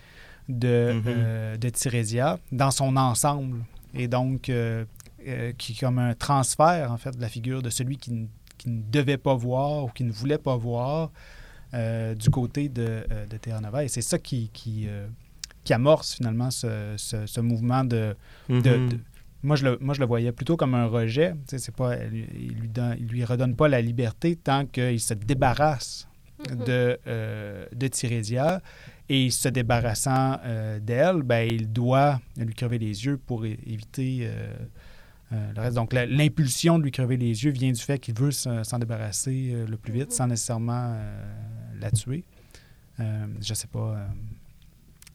[0.48, 3.64] de, euh, de Tirésia dans son ensemble.
[3.92, 4.52] Et donc, qui
[5.72, 8.28] est comme un transfert, en fait, de la figure de celui qui,
[8.58, 11.10] qui ne devait pas voir ou qui ne voulait pas voir
[11.74, 13.84] euh, du côté de, euh, de Terra Nova.
[13.84, 15.06] Et c'est ça qui, qui, euh,
[15.64, 18.14] qui amorce finalement ce, ce- ce mouvement de,
[18.48, 18.88] de- Mhm.
[18.88, 18.98] de-
[19.42, 21.32] moi, je le, moi, je le voyais plutôt comme un rejet.
[21.32, 25.00] Tu sais, c'est pas, il, il lui il lui redonne pas la liberté tant qu'il
[25.00, 26.08] se débarrasse
[26.50, 28.62] de, euh, de Tirésia.
[29.10, 34.54] Et se débarrassant euh, d'elle, ben, il doit lui crever les yeux pour éviter euh,
[35.34, 35.70] euh.
[35.70, 39.50] Donc, l'impulsion de lui crever les yeux vient du fait qu'il veut se- s'en débarrasser
[39.52, 41.34] euh, le plus vite sans nécessairement euh,
[41.80, 42.24] la tuer.
[42.98, 44.06] Je sais pas.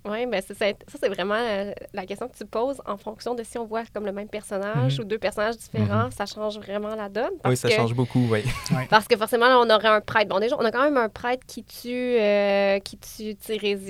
[0.05, 0.65] Euh, Oui, mais c'est- ça,
[1.01, 4.05] c'est vraiment euh, la question que tu poses en fonction de si on voit comme
[4.05, 5.03] le même personnage Mhm.
[5.05, 7.31] ou deux personnages différents, ça change vraiment la donne.
[7.41, 8.43] Parce Oui, ça que, change beaucoup, oui.
[8.89, 10.29] Parce que forcément, là, on aurait un prêtre.
[10.29, 13.35] Bon, déjà, on a quand même un prêtre qui tue, euh, qui tue.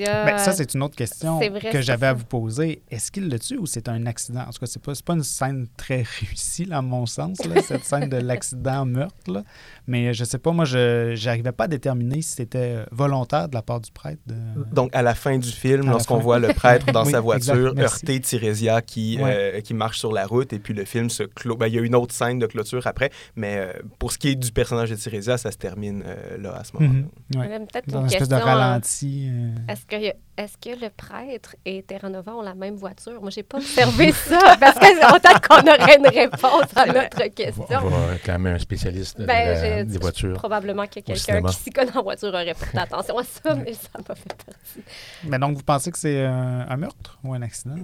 [0.05, 2.81] Ben, ça, c'est une autre question vrai, que j'avais à vous poser.
[2.89, 4.41] Est-ce qu'il le tue ou c'est un accident?
[4.41, 7.43] En tout cas, c'est pas, c'est pas une scène très réussie, là, à mon sens,
[7.45, 9.31] là, cette scène de l'accident-meurtre.
[9.31, 9.43] là.
[9.87, 13.61] Mais je sais pas, moi, je n'arrivais pas à déterminer si c'était volontaire de la
[13.61, 14.21] part du prêtre.
[14.27, 14.35] De...
[14.73, 18.19] Donc, à la fin du film, Lorsqu'on voit le prêtre dans Oui, sa voiture heurter
[18.19, 19.33] Tirésia qui, Ouais.
[19.57, 21.55] euh, qui marche sur la route et puis le film se clôt.
[21.55, 24.29] Ben, il y a une autre scène de clôture après, mais euh, pour ce qui
[24.29, 26.99] est du personnage de Tirésia, ça se termine euh, là à ce moment-là.
[26.99, 27.39] Mhm.
[27.39, 27.47] Ouais.
[27.49, 28.49] J'avais peut-être Dans une une espèce de question.
[28.51, 29.29] euh, ralenti.
[29.67, 33.19] Est-ce que, est que le prêtre et Terra Nova ont la même voiture?
[33.21, 37.23] Moi, j'ai pas observé ça, parce que c'est peut-être qu'on aurait une réponse à notre
[37.25, 37.65] On question.
[37.83, 40.33] on va réclamer un spécialiste de Ben, la- des voitures.
[40.35, 43.89] Probablement que quelqu'un qui s'y connaît en voiture aurait porté attention à ça, mais ça
[44.07, 44.83] m'a fait partie.
[45.25, 46.29] Mais donc, vous pensez que c'est euh,
[46.67, 47.75] un meurtre ou un accident?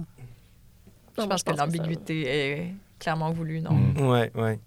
[1.18, 3.72] Je pense que l'ambiguïté est clairement voulue, non?
[3.72, 4.08] Mm.
[4.08, 4.58] Ouais, ouais.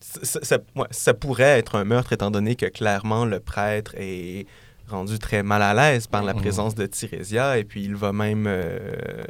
[0.00, 3.94] Ça, ça- ça- ouais, ça pourrait être un meurtre étant donné que clairement le prêtre
[3.96, 4.46] est
[4.88, 6.40] rendu très mal à l'aise par la Mhm.
[6.40, 8.78] présence de Tirésia et puis il va même euh,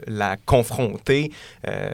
[0.06, 1.30] la confronter
[1.66, 1.90] euh,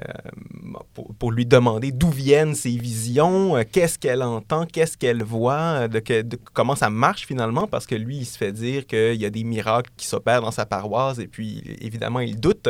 [0.94, 5.88] pour, pour lui demander d'où viennent ses visions, euh, qu'est-ce qu'elle entend, qu'est-ce qu'elle voit,
[5.88, 9.14] de, que- de comment ça marche finalement parce que lui il se fait dire qu'il
[9.20, 12.68] y a des miracles qui s'opèrent dans sa paroisse et puis évidemment il doute.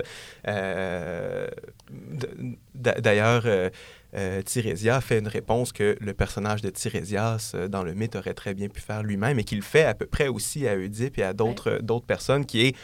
[2.74, 3.44] D'ailleurs,
[4.16, 8.16] euh, euh, Tirésia fait une réponse que le personnage de Tirésias euh, dans le mythe
[8.16, 11.18] aurait très bien pu faire lui-même et qu'il fait à peu près aussi à Oedipe
[11.18, 12.76] et à d'autres d'autres personnes, qui est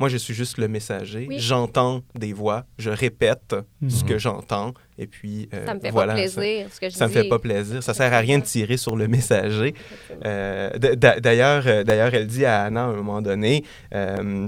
[0.00, 1.26] moi, je suis juste le messager.
[1.28, 1.40] Oui.
[1.40, 3.56] J'entends des voix, je répète
[3.88, 4.08] ce Mhm.
[4.08, 6.94] que j'entends, et puis euh, Ça me fait voilà, pas ça- plaisir, ce que je
[6.94, 7.82] Ça, me fait pas plaisir.
[7.82, 9.74] Ça sert à rien de tirer sur le messager.
[10.24, 14.46] Euh, D'ailleurs, euh, d'ailleurs, elle dit à Anna à un moment donné, euh,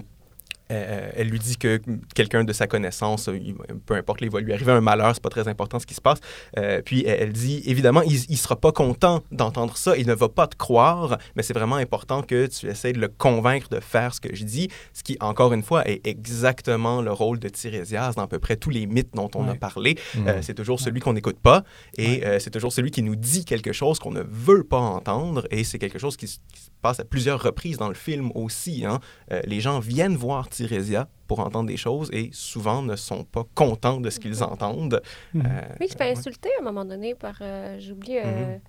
[0.71, 1.81] euh, elle lui dit que
[2.15, 3.39] quelqu'un de sa connaissance, euh,
[3.87, 6.01] peu importe, il va lui arriver un malheur, c'est pas très important ce qui se
[6.01, 6.19] passe.
[6.59, 10.29] Euh, puis elle, dit, évidemment, il, il sera pas content d'entendre ça, il ne va
[10.29, 14.15] pas te croire, mais c'est vraiment important que tu essaies de le convaincre de faire
[14.15, 18.15] ce que je dis, ce qui, encore une fois, est exactement le rôle de Tirésias
[18.17, 19.97] dans à peu près tous les mythes dont on a parlé.
[20.15, 20.29] Mm.
[20.29, 21.65] Euh, c'est toujours celui qu'on n'écoute pas
[21.97, 25.47] et euh, c'est toujours celui qui nous dit quelque chose qu'on ne veut pas entendre
[25.51, 26.41] et c'est quelque chose qui,
[26.81, 28.85] passe à plusieurs reprises dans le film aussi.
[28.85, 29.01] hein.
[29.33, 33.45] Euh, les gens viennent voir Tirésia pour entendre des choses et souvent ne sont pas
[33.55, 35.01] contents de ce qu'ils entendent.
[35.35, 35.43] Mhm.
[35.47, 36.19] Euh, Oui, je fais ouais.
[36.19, 37.37] insulter à un moment donné par.
[37.41, 38.19] euh, J'oublie.
[38.19, 38.61] euh, Mhm.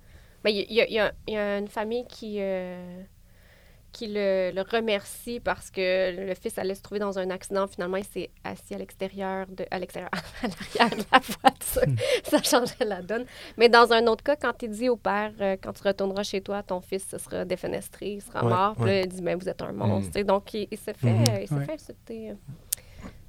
[0.44, 3.02] ben, Il y, a- il y a- il y a une famille qui, euh,
[3.92, 7.66] qui le, le remercie parce que le fils allait se trouver dans un accident.
[7.66, 10.10] Finalement, il s'est assis à l'extérieur, de, à l'extérieur,
[10.42, 12.02] à l'arrière de la voiture.
[12.24, 13.26] Ça changeait la donne.
[13.58, 16.40] Mais dans un autre cas, quand il dit au père, euh, quand tu retourneras chez
[16.40, 18.74] toi, ton fils se sera défenestré, il sera Ouais, mort.
[18.76, 18.90] Puis ouais.
[18.92, 20.12] là, il dit, mais vous êtes un monstre.
[20.14, 21.64] Sais, Donc, il, il se fait, euh, il Ouais.
[21.66, 22.32] fait insulter.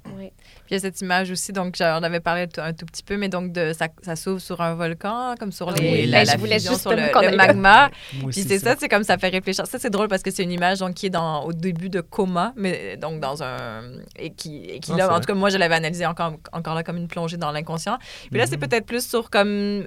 [0.06, 0.10] Euh.
[0.18, 0.32] Ouais.
[0.36, 3.16] Puis il y a cette image aussi, donc j'en avais parlé un tout petit peu,
[3.16, 6.24] mais donc de, ça, ça s'ouvre sur un volcan, comme sur Ah les, oui, la,
[6.24, 7.90] ben, la fusion sur le, magma.
[8.30, 9.66] Puis c'est ça, c'est comme ça fait réfléchir.
[9.66, 12.00] Ça, c'est drôle parce que c'est une image donc, qui est dans, au début de
[12.00, 13.82] coma, mais donc dans un.
[14.16, 15.20] Et qui, et qui Ah, là, c'est en vrai.
[15.20, 17.98] tout cas, moi, je l'avais analysé encore, encore là comme une plongée dans l'inconscient.
[18.30, 18.68] Puis là, c'est Mhm.
[18.68, 19.84] peut-être plus sur comme.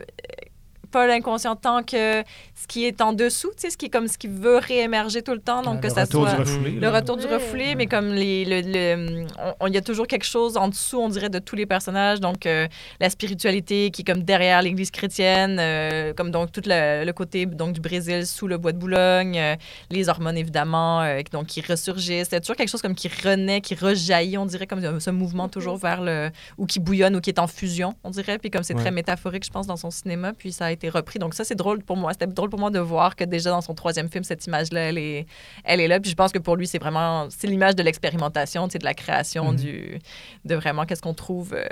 [0.92, 2.22] Pas l'inconscient tant que
[2.56, 5.22] ce qui est en dessous, tu sais, ce qui est comme ce qui veut réémerger
[5.22, 5.62] tout le temps.
[5.62, 6.36] Donc, Euh, que le ça retour soit.
[6.38, 6.72] du refoulé.
[6.72, 6.92] Le là.
[6.92, 7.34] retour du Ouais.
[7.36, 10.68] refoulé, mais comme les, le, le- on- on- il y a toujours quelque chose en
[10.70, 12.20] dessous, on dirait, de tous les personnages.
[12.20, 12.68] Donc, euh,
[13.00, 17.46] la spiritualité qui est comme derrière l'Église chrétienne, euh, comme donc tout le, le côté
[17.46, 19.56] donc, du Brésil sous le bois de Boulogne, euh,
[19.92, 22.28] les hormones, évidemment, euh, qui- donc, qui ressurgissent.
[22.30, 25.78] C'est toujours quelque chose comme qui renaît, qui rejaillit, on dirait, comme ce mouvement toujours
[25.78, 26.30] vers le...
[26.58, 28.38] ou qui bouillonne ou qui est en fusion, on dirait.
[28.40, 28.82] Puis comme c'est Ouais.
[28.82, 31.20] très métaphorique, je pense, dans son cinéma, puis ça a été repris.
[31.20, 32.14] Donc ça, c'est drôle pour moi.
[32.14, 34.98] C'était drôle pour moi de voir que déjà dans son troisième film, cette image-là, elle
[34.98, 35.26] est,
[35.64, 36.00] elle est là.
[36.00, 39.52] Puis je pense que pour lui, c'est vraiment, c'est l'image de l'expérimentation, de la création,
[39.52, 39.56] Mhm.
[39.58, 40.00] du,
[40.46, 41.66] de vraiment qu'est-ce qu'on trouve euh,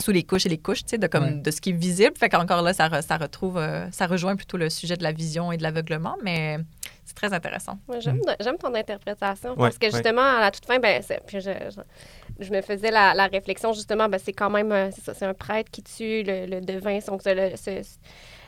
[0.00, 1.34] sous les couches et les couches, tu sais, de, comme, Ouais.
[1.42, 2.12] de ce qui est visible.
[2.18, 5.12] Fait qu'encore là, ça, re- ça retrouve, euh, ça rejoint plutôt le sujet de la
[5.12, 6.58] vision et de l'aveuglement, mais
[7.04, 7.78] c'est très intéressant.
[7.88, 9.92] Ouais, J'aime j'aime ton interprétation Ouais, parce que ouais.
[9.92, 11.80] justement, à la toute fin, ben, c'est- puis je, je-
[12.40, 15.70] je me faisais la, la réflexion, justement, ben, c'est quand même c'est c'est un prêtre
[15.70, 16.98] qui tue le, le devin.
[17.00, 17.82] C'est le- c'est-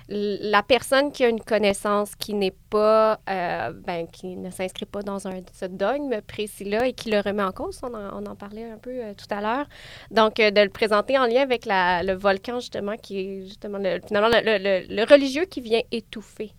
[0.08, 5.00] la personne qui a une connaissance qui n'est pas, euh, ben, qui ne s'inscrit pas
[5.02, 8.36] dans un, ce dogme précis-là et qui le remet en cause, on en, on en
[8.36, 9.66] parlait un peu euh, tout à l'heure.
[10.10, 13.78] Donc, euh, de le présenter en lien avec la- le volcan, justement, qui est justement
[13.78, 16.52] le, finalement le, le- le- le religieux qui vient étouffer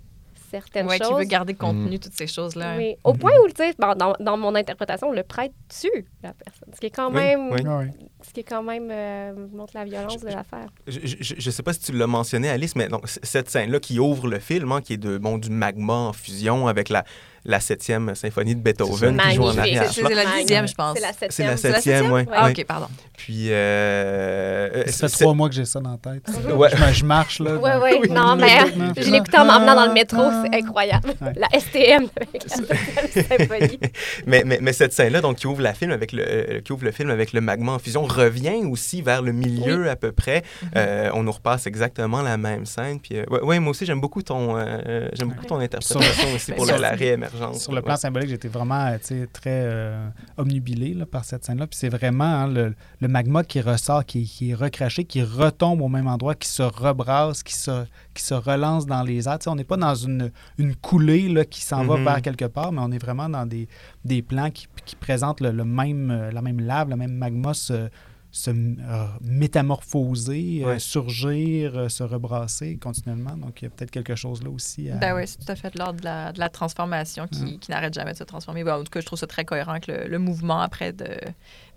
[0.50, 1.08] certaines Ouais, choses.
[1.10, 2.76] qui veut garder contenu, toutes ces choses-là.
[2.78, 2.96] Oui.
[3.04, 6.70] Au point où, tu sais, bon, dans, dans mon interprétation, le prêtre tue la personne.
[6.74, 7.62] Ce qui est quand Oui, même, oui.
[7.66, 7.92] Ah ouais.
[8.26, 10.68] ce qui est quand même euh, montre la violence de l'affaire.
[10.88, 14.28] Je ne sais pas si tu l'as mentionné, Alice, mais donc, cette scène-là qui ouvre
[14.28, 17.04] le film, hein, qui est de, bon, du magma en fusion avec la,
[17.46, 19.92] la septième symphonie de Beethoven qui joue en arrière.
[19.92, 20.96] C'est la dixième, je pense.
[20.98, 21.58] C'est la septième.
[21.58, 22.22] C'est la septième, oui.
[22.34, 22.88] Ah, OK, pardon.
[23.18, 26.24] Puis, euh, Ça fait c'est- trois mois que j'ai ça dans la tête.
[26.54, 26.70] Ouais.
[26.94, 27.56] Je, marche, là.
[27.56, 30.44] Ouais, dans- Non, mais dans- je l'ai écouté en m'emmenant dans le métro, Ah.
[30.46, 31.10] c'est incroyable.
[31.22, 31.34] Ouais.
[31.36, 33.80] La STM avec la symphonie.
[34.26, 36.84] mais, mais, mais cette scène-là, donc, qui ouvre, la film avec le, euh, qui ouvre
[36.86, 40.44] le film avec le magma en fusion, revient aussi vers le milieu à peu près.
[40.76, 43.00] Euh, on nous repasse exactement la même scène.
[43.00, 46.52] Puis, euh, ouais, ouais, moi aussi, j'aime beaucoup ton, euh, j'aime beaucoup ton interprétation aussi
[46.52, 47.04] pour la, la merci.
[47.06, 47.35] réémergence.
[47.54, 48.98] Sur le plan symbolique, j'étais vraiment euh,
[49.34, 51.68] très euh, omnubilé là, par cette scène-là.
[51.68, 55.82] Puis c'est vraiment hein, le, le, magma qui ressort, qui, qui, est recraché, qui retombe
[55.82, 59.40] au même endroit, qui se rebrasse, qui se, qui se relance dans les airs.
[59.48, 62.04] on n'est pas dans une, une coulée là, qui s'en va Mhm.
[62.04, 63.68] vers quelque part, mais on est vraiment dans des,
[64.04, 67.54] des plans qui, qui présentent le, le même, euh, la même lave, le même magma
[67.54, 67.90] se,
[68.38, 73.36] se euh, métamorphoser, euh, surgir, euh, se rebrasser continuellement.
[73.38, 74.90] Donc, il y a peut-être quelque chose là aussi.
[74.92, 74.98] À...
[74.98, 77.94] Ben oui, c'est tout à fait l'ordre de la, de la transformation qui, qui n'arrête
[77.94, 78.64] jamais de se transformer.
[78.64, 81.08] Ben, en tout cas, je trouve ça très cohérent avec le, le mouvement après de,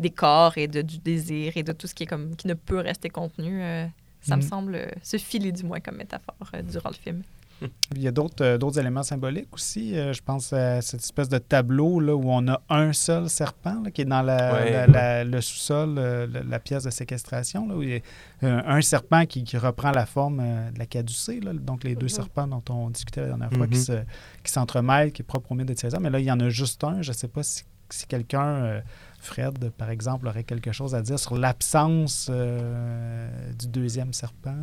[0.00, 2.54] des corps et de, du désir et de tout ce qui, est comme, qui ne
[2.54, 3.62] peut rester contenu.
[3.62, 3.86] euh,
[4.20, 4.48] ça me Mhm.
[4.48, 7.22] semble se filer du moins comme métaphore euh, durant le film.
[7.96, 9.96] Il y a d'autres euh, d'autres éléments symboliques aussi.
[9.96, 13.80] Euh, je pense à cette espèce de tableau là, où on a un seul serpent
[13.82, 14.86] là, qui est dans la, Ouais, la- ouais.
[14.92, 17.66] la- le sous-sol, euh, la, la pièce de séquestration.
[17.66, 18.00] Là, où il y a
[18.44, 21.94] euh, un serpent qui, qui reprend la forme euh, de la caducée, là, donc les
[21.96, 22.08] deux Mhm.
[22.10, 23.82] serpents dont on discutait la dernière fois, qui Mhm.
[23.84, 24.02] se-
[24.44, 26.00] qui s'entremêlent, qui est propre au mythe de César.
[26.00, 27.02] Mais là, il y en a juste un.
[27.02, 28.80] Je ne sais pas si, si quelqu'un, euh,
[29.20, 34.54] Fred, par exemple, aurait quelque chose à dire sur l'absence euh, du deuxième serpent.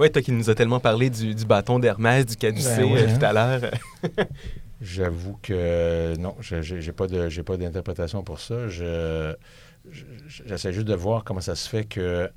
[0.00, 0.02] Euh.
[0.04, 3.06] Oui, toi qui nous as tellement parlé du, du bâton d'Hermès, du caducée Ben euh,
[3.08, 3.18] hein.
[3.18, 3.70] tout à l'heure.
[4.80, 8.68] J'avoue que non, je j'ai pas de j'ai pas d'interprétation pour ça.
[8.68, 9.34] Je
[9.90, 10.04] je-
[10.46, 12.30] j'essaie juste de voir comment ça se fait que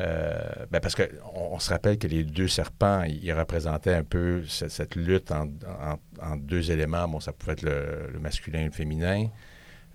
[0.00, 0.38] euh,
[0.70, 1.02] ben parce que
[1.34, 5.46] on, se rappelle que les deux serpents, ils représentaient un peu cette, cette lutte en,
[5.66, 7.06] en- en deux éléments.
[7.08, 9.26] Bon, ça pouvait être le, le masculin et le féminin.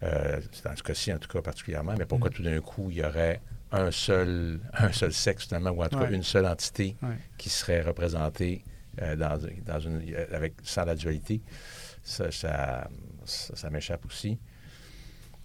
[0.03, 1.93] Euh, c'est dans ce cas-ci, en tout cas, particulièrement.
[1.97, 2.33] Mais pourquoi Mm.
[2.33, 3.39] tout d'un coup, il y aurait
[3.73, 6.13] un seul, un seul sexe, finalement, ou en tout cas, Ouais.
[6.15, 7.17] une seule entité Ouais.
[7.37, 8.63] qui serait représentée
[9.01, 11.41] euh, dans, dans une, avec, sans la dualité?
[12.03, 12.87] Ça, ça,
[13.25, 14.37] ça- ça m'échappe aussi.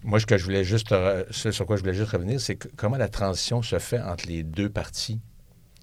[0.02, 2.56] Moi, ce que je voulais juste, re- ce sur quoi je voulais juste revenir, c'est
[2.56, 5.20] que- comment la transition se fait entre les deux parties?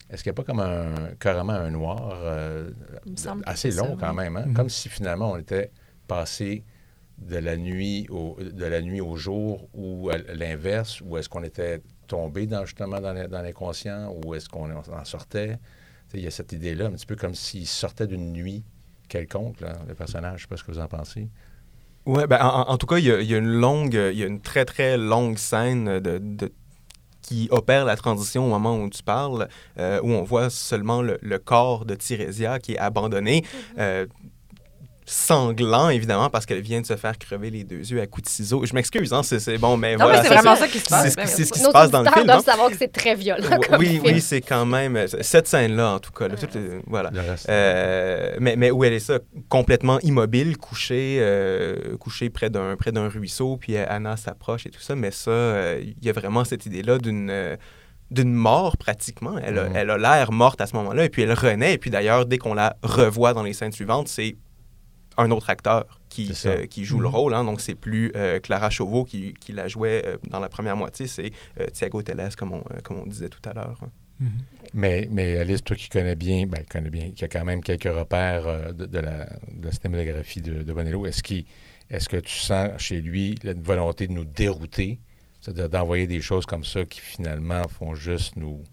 [0.10, 2.70] Est-ce qu'il n'y a pas comme un, carrément un noir euh,
[3.46, 4.16] assez ça, long quand oui.
[4.18, 4.46] même, hein?
[4.46, 4.54] Mhm.
[4.54, 5.72] comme si finalement on était
[6.08, 6.64] passé
[7.18, 11.44] de la nuit au, de la nuit au jour ou à l'inverse, ou est-ce qu'on
[11.44, 15.58] était tombé dans, justement dans l'in- dans l'inconscient ou est-ce qu'on en sortait?
[16.14, 18.64] Il y a cette idée-là, un petit peu comme s'il sortait d'une nuit
[19.10, 20.32] quelconque, là, le personnage.
[20.32, 21.30] Je ne sais pas ce que vous en pensez.
[22.06, 24.18] Ouais, ben, en, en tout cas, il y, a, il y a une longue, il
[24.18, 26.52] y a une très très longue scène de, de-
[27.22, 29.48] qui opère la transition au moment où tu parles,
[29.80, 33.44] euh, où on voit seulement le, le corps de Tirésia qui est abandonné,
[33.80, 34.06] euh,
[35.06, 38.30] sanglant évidemment parce qu'elle vient de se faire crever les deux yeux à coups de
[38.30, 38.66] ciseaux.
[38.66, 40.24] Je m'excuse, hein, c'est bon, mais Non, voilà.
[40.24, 41.14] c'est vraiment ça qui se passe.
[41.26, 42.26] c'est ce qui- se passe dans le film.
[42.26, 42.44] doivent hein.
[42.44, 44.04] savoir que c'est très violent comme Oui, film.
[44.06, 46.28] oui, c'est quand même cette scène-là en tout cas.
[46.28, 47.12] là, tout, euh, voilà.
[47.50, 52.92] Euh, mais, mais où elle est ça, complètement immobile, couchée, euh, couchée près d'un près
[52.92, 54.96] d'un ruisseau, puis Anna s'approche et tout ça.
[54.96, 57.56] Mais ça, euh, il y a vraiment cette idée-là d'une euh,
[58.12, 59.38] d'une mort pratiquement.
[59.44, 59.76] Elle a Mhm.
[59.76, 61.74] elle a l'air morte à ce moment-là, et puis elle renaît.
[61.74, 64.36] Et puis d'ailleurs, dès qu'on la revoit dans les scènes suivantes, c'est
[65.18, 67.16] un autre acteur qui, euh, qui joue le Mhm.
[67.16, 67.34] rôle.
[67.34, 67.44] hein.
[67.44, 71.08] donc c'est plus euh, Clara Chauveau qui, qui la jouait euh, dans la première moitié,
[71.08, 73.78] c'est euh, Thiago Telles, comme on, euh, comme on disait tout à l'heure.
[73.84, 73.90] hein.
[74.20, 74.30] Mhm.
[74.74, 77.84] Mais, mais Alice, toi qui connais bien, ben, connais bien, qui a quand même quelques
[77.94, 81.46] repères euh, de, de la, de la cinématographie de, de Bonello, est-ce qu'il-
[81.90, 85.00] est-ce que tu sens chez lui la volonté de nous dérouter,
[85.42, 88.64] c'est-à-dire d'envoyer des choses comme ça qui finalement font juste nous.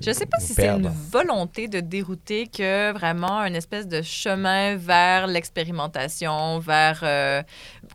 [0.00, 4.76] Je sais pas si c'est une volonté de dérouter que vraiment une espèce de chemin
[4.76, 7.00] vers l'expérimentation, vers...
[7.02, 7.42] euh,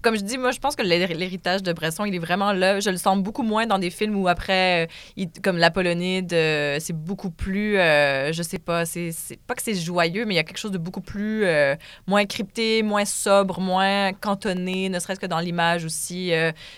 [0.01, 2.79] Comme je dis, moi, je pense que l'hé- l'héritage de Bresson, il est vraiment là.
[2.79, 6.77] Je le sens beaucoup moins dans des films où après, euh, il- comme l'Apollonide, euh,
[6.79, 7.77] c'est beaucoup plus...
[7.77, 9.11] euh, je sais pas, c'est
[9.47, 11.45] pas que c'est joyeux, mais il y a quelque chose de beaucoup plus...
[11.45, 11.75] euh,
[12.07, 16.31] moins crypté, moins sobre, moins cantonné, ne serait-ce que dans l'image aussi.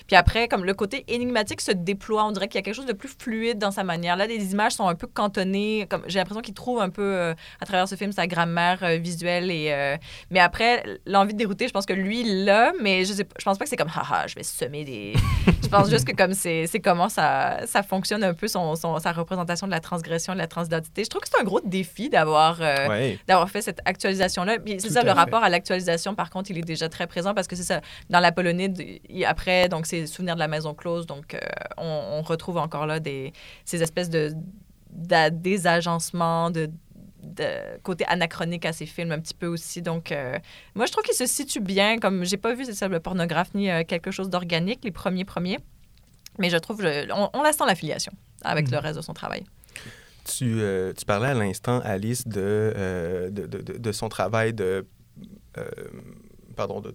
[0.08, 2.86] puis après, comme le côté énigmatique se déploie, on dirait qu'il y a quelque chose
[2.86, 4.16] de plus fluide dans sa manière.
[4.18, 5.88] Là, les images sont un peu cantonnées.
[5.90, 8.98] Comme j'ai l'impression qu'il trouve un peu euh, à travers ce film sa grammaire euh,
[8.98, 9.68] visuelle et.
[9.72, 9.98] euh,
[10.32, 13.44] mais après, l'envie de dérouter, je pense que lui il l'a, mais je sais, je
[13.46, 15.14] pense pas que c'est comme haha, je vais semer des.
[15.64, 19.00] je pense juste que comme c'est c'est comment ça ça fonctionne un peu son, son-
[19.00, 21.04] sa représentation de la transgression, de la transidentité.
[21.04, 22.60] Je trouve que c'est un gros défi d'avoir.
[22.60, 23.20] Ouais.
[23.28, 24.60] d'avoir fait cette actualisation-là.
[24.60, 25.14] Puis c'est Tout ça, le fait.
[25.14, 27.82] rapport à l'actualisation, par contre, il est déjà très présent parce que c'est ça.
[28.10, 31.36] Dans l'Apollonide, il- après, donc c'est Souvenirs de la maison close, donc
[31.78, 33.34] on, on retrouve encore là des,
[33.66, 34.34] ces espèces de,
[34.96, 36.70] d'a- désagencements, de,
[37.22, 39.82] de côté anachronique à ces films un petit peu aussi.
[39.82, 40.38] Donc, euh,
[40.74, 41.98] moi, je trouve qu'il se situe bien.
[42.00, 45.26] Comme j'ai pas vu, c'est ça, le pornographe ni euh, quelque chose d'organique, les premiers
[45.26, 45.60] premiers.
[46.40, 48.12] Mais je trouve, je- on, on la sent l'affiliation
[48.44, 49.44] avec le reste de son travail.
[50.26, 54.86] Tu, euh, tu parlais à l'instant, Alice, de, de, de- de- de son travail de.
[56.56, 56.94] pardon, de,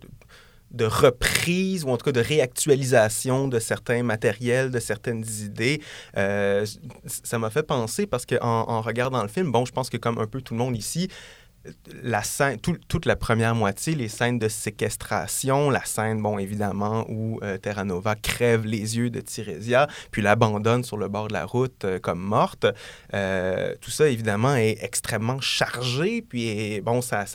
[0.70, 5.80] de, reprise ou en tout cas de réactualisation de certains matériels, de certaines idées.
[6.16, 6.66] Euh,
[7.06, 10.18] ça m'a fait penser parce qu'en en regardant le film, bon, je pense que comme
[10.18, 11.08] un peu tout le monde ici,
[12.02, 17.04] la scène, tout- toute la première moitié, les scènes de séquestration, la scène, bon, évidemment,
[17.08, 21.34] où euh, Terra Nova crève les yeux de Tirésia, puis l'abandonne sur le bord de
[21.34, 22.66] la route euh, comme morte.
[23.12, 27.26] Euh, tout ça, évidemment, est extrêmement chargé, puis bon, ça,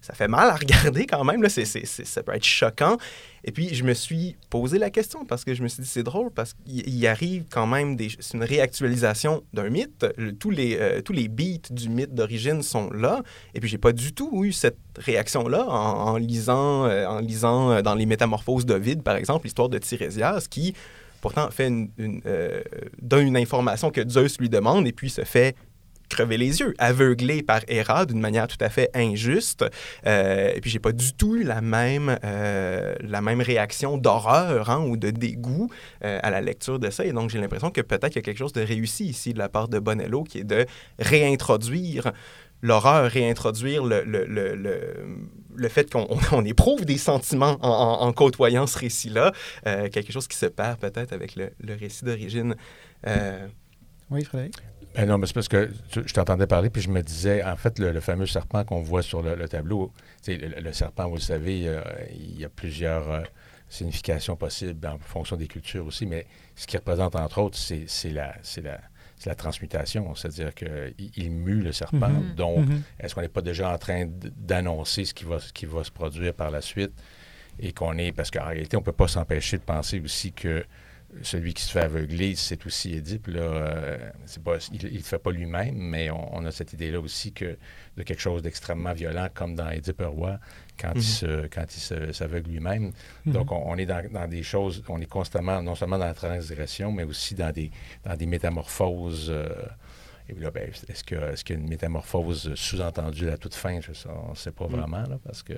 [0.00, 1.48] ça fait mal à regarder quand même, là.
[1.48, 2.96] C'est, c'est- c'est- ça peut être choquant.
[3.44, 6.02] Et puis, je me suis posé la question parce que je me suis dit, c'est
[6.02, 8.08] drôle parce qu'il il arrive quand même des.
[8.18, 10.06] C'est une réactualisation d'un mythe.
[10.40, 13.22] Tous, les, euh, tous les beats du mythe d'origine sont là.
[13.54, 17.82] Et puis, j'ai pas du tout eu cette réaction-là en, lisant, euh, en lisant euh,
[17.82, 20.74] dans les Métamorphoses d'Ovide, par exemple, l'histoire de Tirésias qui,
[21.20, 21.90] pourtant, fait une,
[22.26, 22.62] euh,
[23.00, 25.54] donne une information que Zeus lui demande et puis se fait
[26.08, 29.64] crever les yeux, aveuglé par Héra d'une manière tout à fait injuste.
[30.06, 34.84] Euh, et puis, j'ai pas du tout la même, euh, la même réaction d'horreur hein,
[34.84, 35.70] ou de dégoût
[36.04, 37.04] euh, à la lecture de ça.
[37.04, 39.38] Et donc, j'ai l'impression que peut-être qu'il y a quelque chose de réussi ici de
[39.38, 40.66] la part de Bonello, qui est de
[40.98, 42.12] réintroduire
[42.60, 44.56] l'horreur, réintroduire le, le, le,
[45.54, 49.32] le, fait qu'on on éprouve des sentiments en, côtoyant ce récit-là,
[49.64, 52.56] quelque chose qui se perd peut-être avec le, le récit d'origine.
[53.06, 53.46] Euh,
[54.10, 54.56] Oui, Frédéric?
[54.94, 57.56] Ben non, mais c'est parce que tu- je t'entendais parler, puis je me disais, en
[57.56, 59.92] fait, le, le fameux serpent qu'on voit sur le, le tableau,
[60.26, 63.20] le, le serpent, vous le savez, euh, il y a plusieurs euh,
[63.68, 66.26] significations possibles en fonction des cultures aussi, mais
[66.56, 68.34] ce qui représente, entre autres, c'est la,
[69.36, 72.08] transmutation, c'est-à-dire qu'il il mue le serpent.
[72.08, 72.34] Mhm.
[72.34, 72.82] Donc, Mhm.
[73.00, 75.90] est-ce qu'on n'est pas déjà en train d'annoncer ce qui, va, ce qui va se
[75.90, 76.92] produire par la suite
[77.60, 78.12] et qu'on est...
[78.12, 80.64] Parce qu'en réalité, on ne peut pas s'empêcher de penser aussi que
[81.22, 83.26] celui qui se fait aveugler, c'est aussi Édipe.
[83.28, 83.98] Là, euh,
[84.44, 87.56] pas, il ne le fait pas lui-même, mais on, on a cette idée-là aussi que
[87.96, 90.38] de quelque chose d'extrêmement violent, comme dans Édipe roi,
[90.78, 90.96] quand Mhm.
[90.96, 92.92] il se, quand il se- s'aveugle lui-même.
[93.26, 93.32] Mhm.
[93.32, 96.14] Donc, on, on est dans, dans des choses, on est constamment, non seulement dans la
[96.14, 97.70] transgression, mais aussi dans des,
[98.04, 99.30] dans des métamorphoses.
[99.30, 99.48] euh,
[100.28, 103.80] ben, est-ce, qu'il y a une métamorphose sous-entendue à toute fin?
[103.80, 104.72] Je on ne sait pas Mm.
[104.72, 105.54] vraiment, là, parce que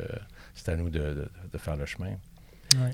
[0.55, 2.13] c'est à nous de, de- de faire le chemin.
[2.77, 2.93] Ouais.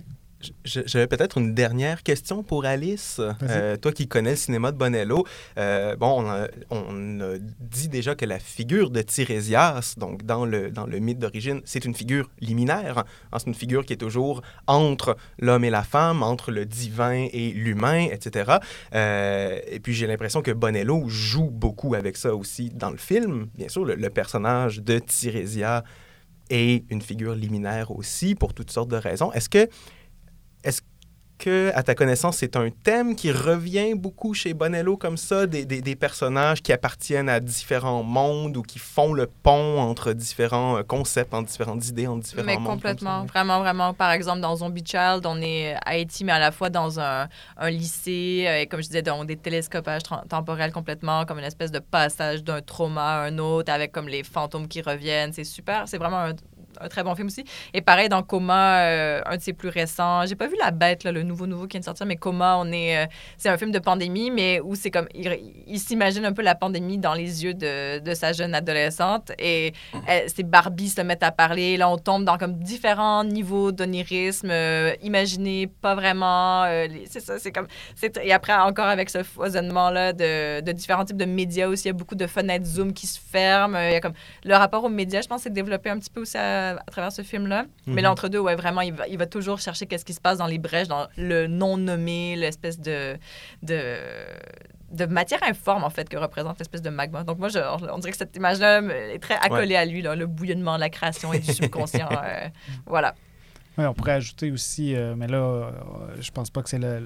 [0.65, 3.21] J'avais peut-être une dernière question pour Alice.
[3.43, 5.27] Euh, toi qui connais le cinéma de Bonello,
[5.59, 10.45] euh, bon, on a, on a dit déjà que la figure de Tirésias, donc dans
[10.45, 12.99] le, dans le mythe d'origine, c'est une figure liminaire.
[13.33, 17.27] Hein, c'est une figure qui est toujours entre l'homme et la femme, entre le divin
[17.33, 18.59] et l'humain, etc.
[18.95, 23.49] Euh, et puis j'ai l'impression que Bonello joue beaucoup avec ça aussi dans le film.
[23.55, 25.83] Bien sûr, le, le personnage de Tirésia
[26.51, 29.33] est une figure liminaire aussi pour toutes sortes de raisons.
[29.33, 29.69] Est-ce que
[31.39, 35.65] que, à ta connaissance, c'est un thème qui revient beaucoup chez Bonello comme ça, des,
[35.65, 40.79] des- des personnages qui appartiennent à différents mondes ou qui font le pont entre différents
[40.79, 42.67] euh, concepts, entre différentes idées, entre différents Mais mondes?
[42.67, 43.95] complètement, vraiment, vraiment.
[43.95, 47.29] Par exemple, dans Zombie Child, on est à Haïti, mais à la fois dans un,
[47.57, 51.71] un lycée, euh, et comme je disais, dans des télescopages temporels complètement, comme une espèce
[51.71, 55.33] de passage d'un trauma à un autre, avec comme les fantômes qui reviennent.
[55.33, 56.33] C'est super, c'est vraiment un,
[56.81, 57.45] un très bon film aussi.
[57.75, 61.05] Et pareil, dans Coma, euh, un de ses plus récents, j'ai pas vu La Bête,
[61.05, 63.07] le nouveau nouveau qui vient de sortir, mais Coma, on est, euh,
[63.37, 66.99] c'est un film de pandémie, mais où c'est comme, il, s'imagine un peu la pandémie
[66.99, 71.31] dans les yeux de, de sa jeune adolescente, et euh, c'est Barbie se met à
[71.31, 71.77] parler.
[71.77, 74.95] Là, on tombe dans comme différents niveaux d'onirisme, euh,
[75.81, 76.65] pas vraiment.
[77.07, 77.67] c'est ça, c'est comme.
[78.23, 81.91] Et après, encore avec ce foisonnement-là de, de différents types de médias aussi, il y
[81.91, 83.79] a beaucoup de fenêtres Zoom qui se ferment.
[83.79, 84.15] Il y a comme
[84.45, 87.13] le rapport aux médias, je pense, c'est développé un petit peu aussi à, à travers
[87.13, 87.67] ce film-là.
[87.87, 88.03] Mais Mhm.
[88.03, 90.59] l'entre-deux, ouais, vraiment, il va, il va toujours chercher qu'est-ce qui se passe dans les
[90.59, 93.17] brèches, dans le non-nommé, l'espèce de.
[93.63, 93.97] de
[94.93, 97.25] de matière informe, en fait, que représente l'espèce de magma.
[97.25, 97.59] Donc, moi, je-
[97.93, 98.81] on dirait que cette image-là
[99.13, 102.09] est très accolée à lui, là, le bouillonnement, la création et du subconscient.
[102.25, 102.49] euh,
[102.87, 103.15] voilà.
[103.77, 105.71] Oui, on pourrait ajouter aussi, euh, mais là, euh,
[106.21, 107.01] je pense pas que c'est le,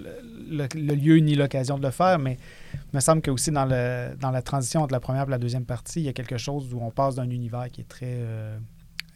[0.50, 2.36] le- le lieu ni l'occasion de le faire, mais
[2.74, 5.38] il me semble que aussi dans, le, dans la transition entre la première et la
[5.38, 8.18] deuxième partie, il y a quelque chose où on passe d'un univers qui est très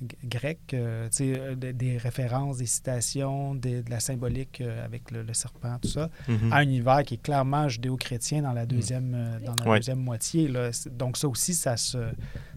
[0.02, 4.84] euh, g- grec, euh, euh, de- des références, des citations, des- de la symbolique euh,
[4.84, 6.52] avec le, le serpent, tout ça, Mhm.
[6.52, 9.78] à un univers qui est clairement judéo-chrétien dans la deuxième, euh, dans la Ouais.
[9.78, 10.48] deuxième moitié.
[10.48, 10.70] Là.
[10.90, 11.98] Donc ça aussi, ça se,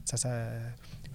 [0.06, 0.50] ça, ça,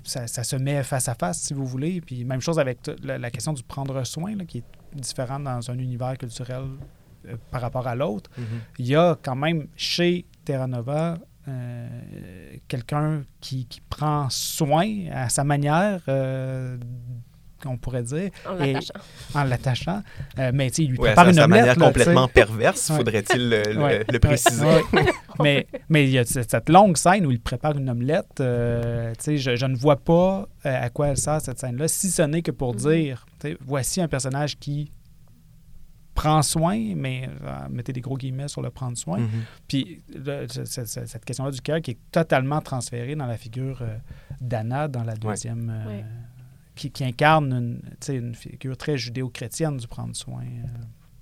[0.05, 2.01] ça- ça se met face à face, si vous voulez.
[2.01, 4.65] Puis même chose avec la, la question du prendre soin, là, qui est
[4.95, 6.65] différente dans un univers culturel
[7.29, 8.31] euh, par rapport à l'autre.
[8.37, 8.45] Mhm.
[8.81, 11.19] Il y a quand même chez Terra Nova
[11.49, 11.89] euh,
[12.69, 16.77] quelqu'un qui, qui prend soin à sa manière, euh,
[17.65, 18.93] on pourrait dire, En l'attachant.
[19.35, 20.03] en l'attachant.
[20.39, 21.61] Euh, mais tu sais, il lui Ouais, prépare une sa omelette.
[21.67, 22.97] manière là, complètement perverse, Ouais.
[22.97, 24.67] faudrait-il le, le- Ouais, le préciser.
[25.41, 28.41] mais, mais il y a cette, longue scène où il prépare une omelette.
[28.41, 32.11] euh, tu sais, je, je ne vois pas à quoi elle sert cette scène-là, si
[32.11, 32.79] ce n'est que pour Mhm.
[32.81, 33.27] dire,
[33.65, 34.91] voici un personnage qui
[36.15, 39.19] prend soin, mais euh, mettez des gros guillemets sur le prendre soin.
[39.19, 39.29] Mhm.
[39.67, 43.97] Puis le- cette question-là du cœur qui est totalement transférée dans la figure euh,
[44.41, 46.05] d'Anna dans la deuxième, euh, Ouais.
[46.75, 50.43] qui, qui incarne une, tu sais, une figure très judéo-chrétienne du prendre soin.
[50.43, 50.67] euh.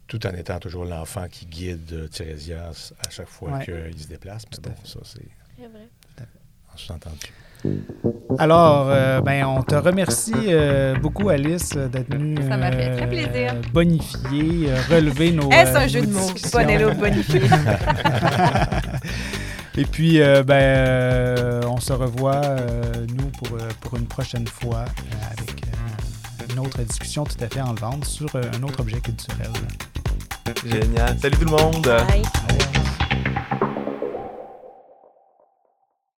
[0.09, 3.64] Tout en étant toujours l'enfant qui guide Tirésias à chaque fois Ouais.
[3.64, 4.45] qu'il se déplace.
[4.51, 5.20] Mais Tout à bon, ça, c'est
[5.68, 5.88] vrai.
[6.72, 7.26] en sous-entendu.
[8.38, 13.04] Alors, euh, ben, on te remercie euh, beaucoup, Alice, d'être venue Ça m'a fait très
[13.04, 13.54] euh, plaisir.
[13.72, 15.50] bonifier, euh, relever nos.
[15.50, 16.32] Est-ce euh, un jeu de mots?
[16.52, 17.42] Bonello bonifié.
[19.76, 24.84] Et puis, euh, ben, euh, on se revoit, euh, nous, pour, pour une prochaine fois
[24.84, 29.00] euh, avec euh, une autre discussion tout à fait enlevante sur euh, un autre objet
[29.00, 29.50] culturel.
[30.66, 31.16] Génial.
[31.20, 31.84] Salut tout le monde.
[32.08, 32.22] Bye.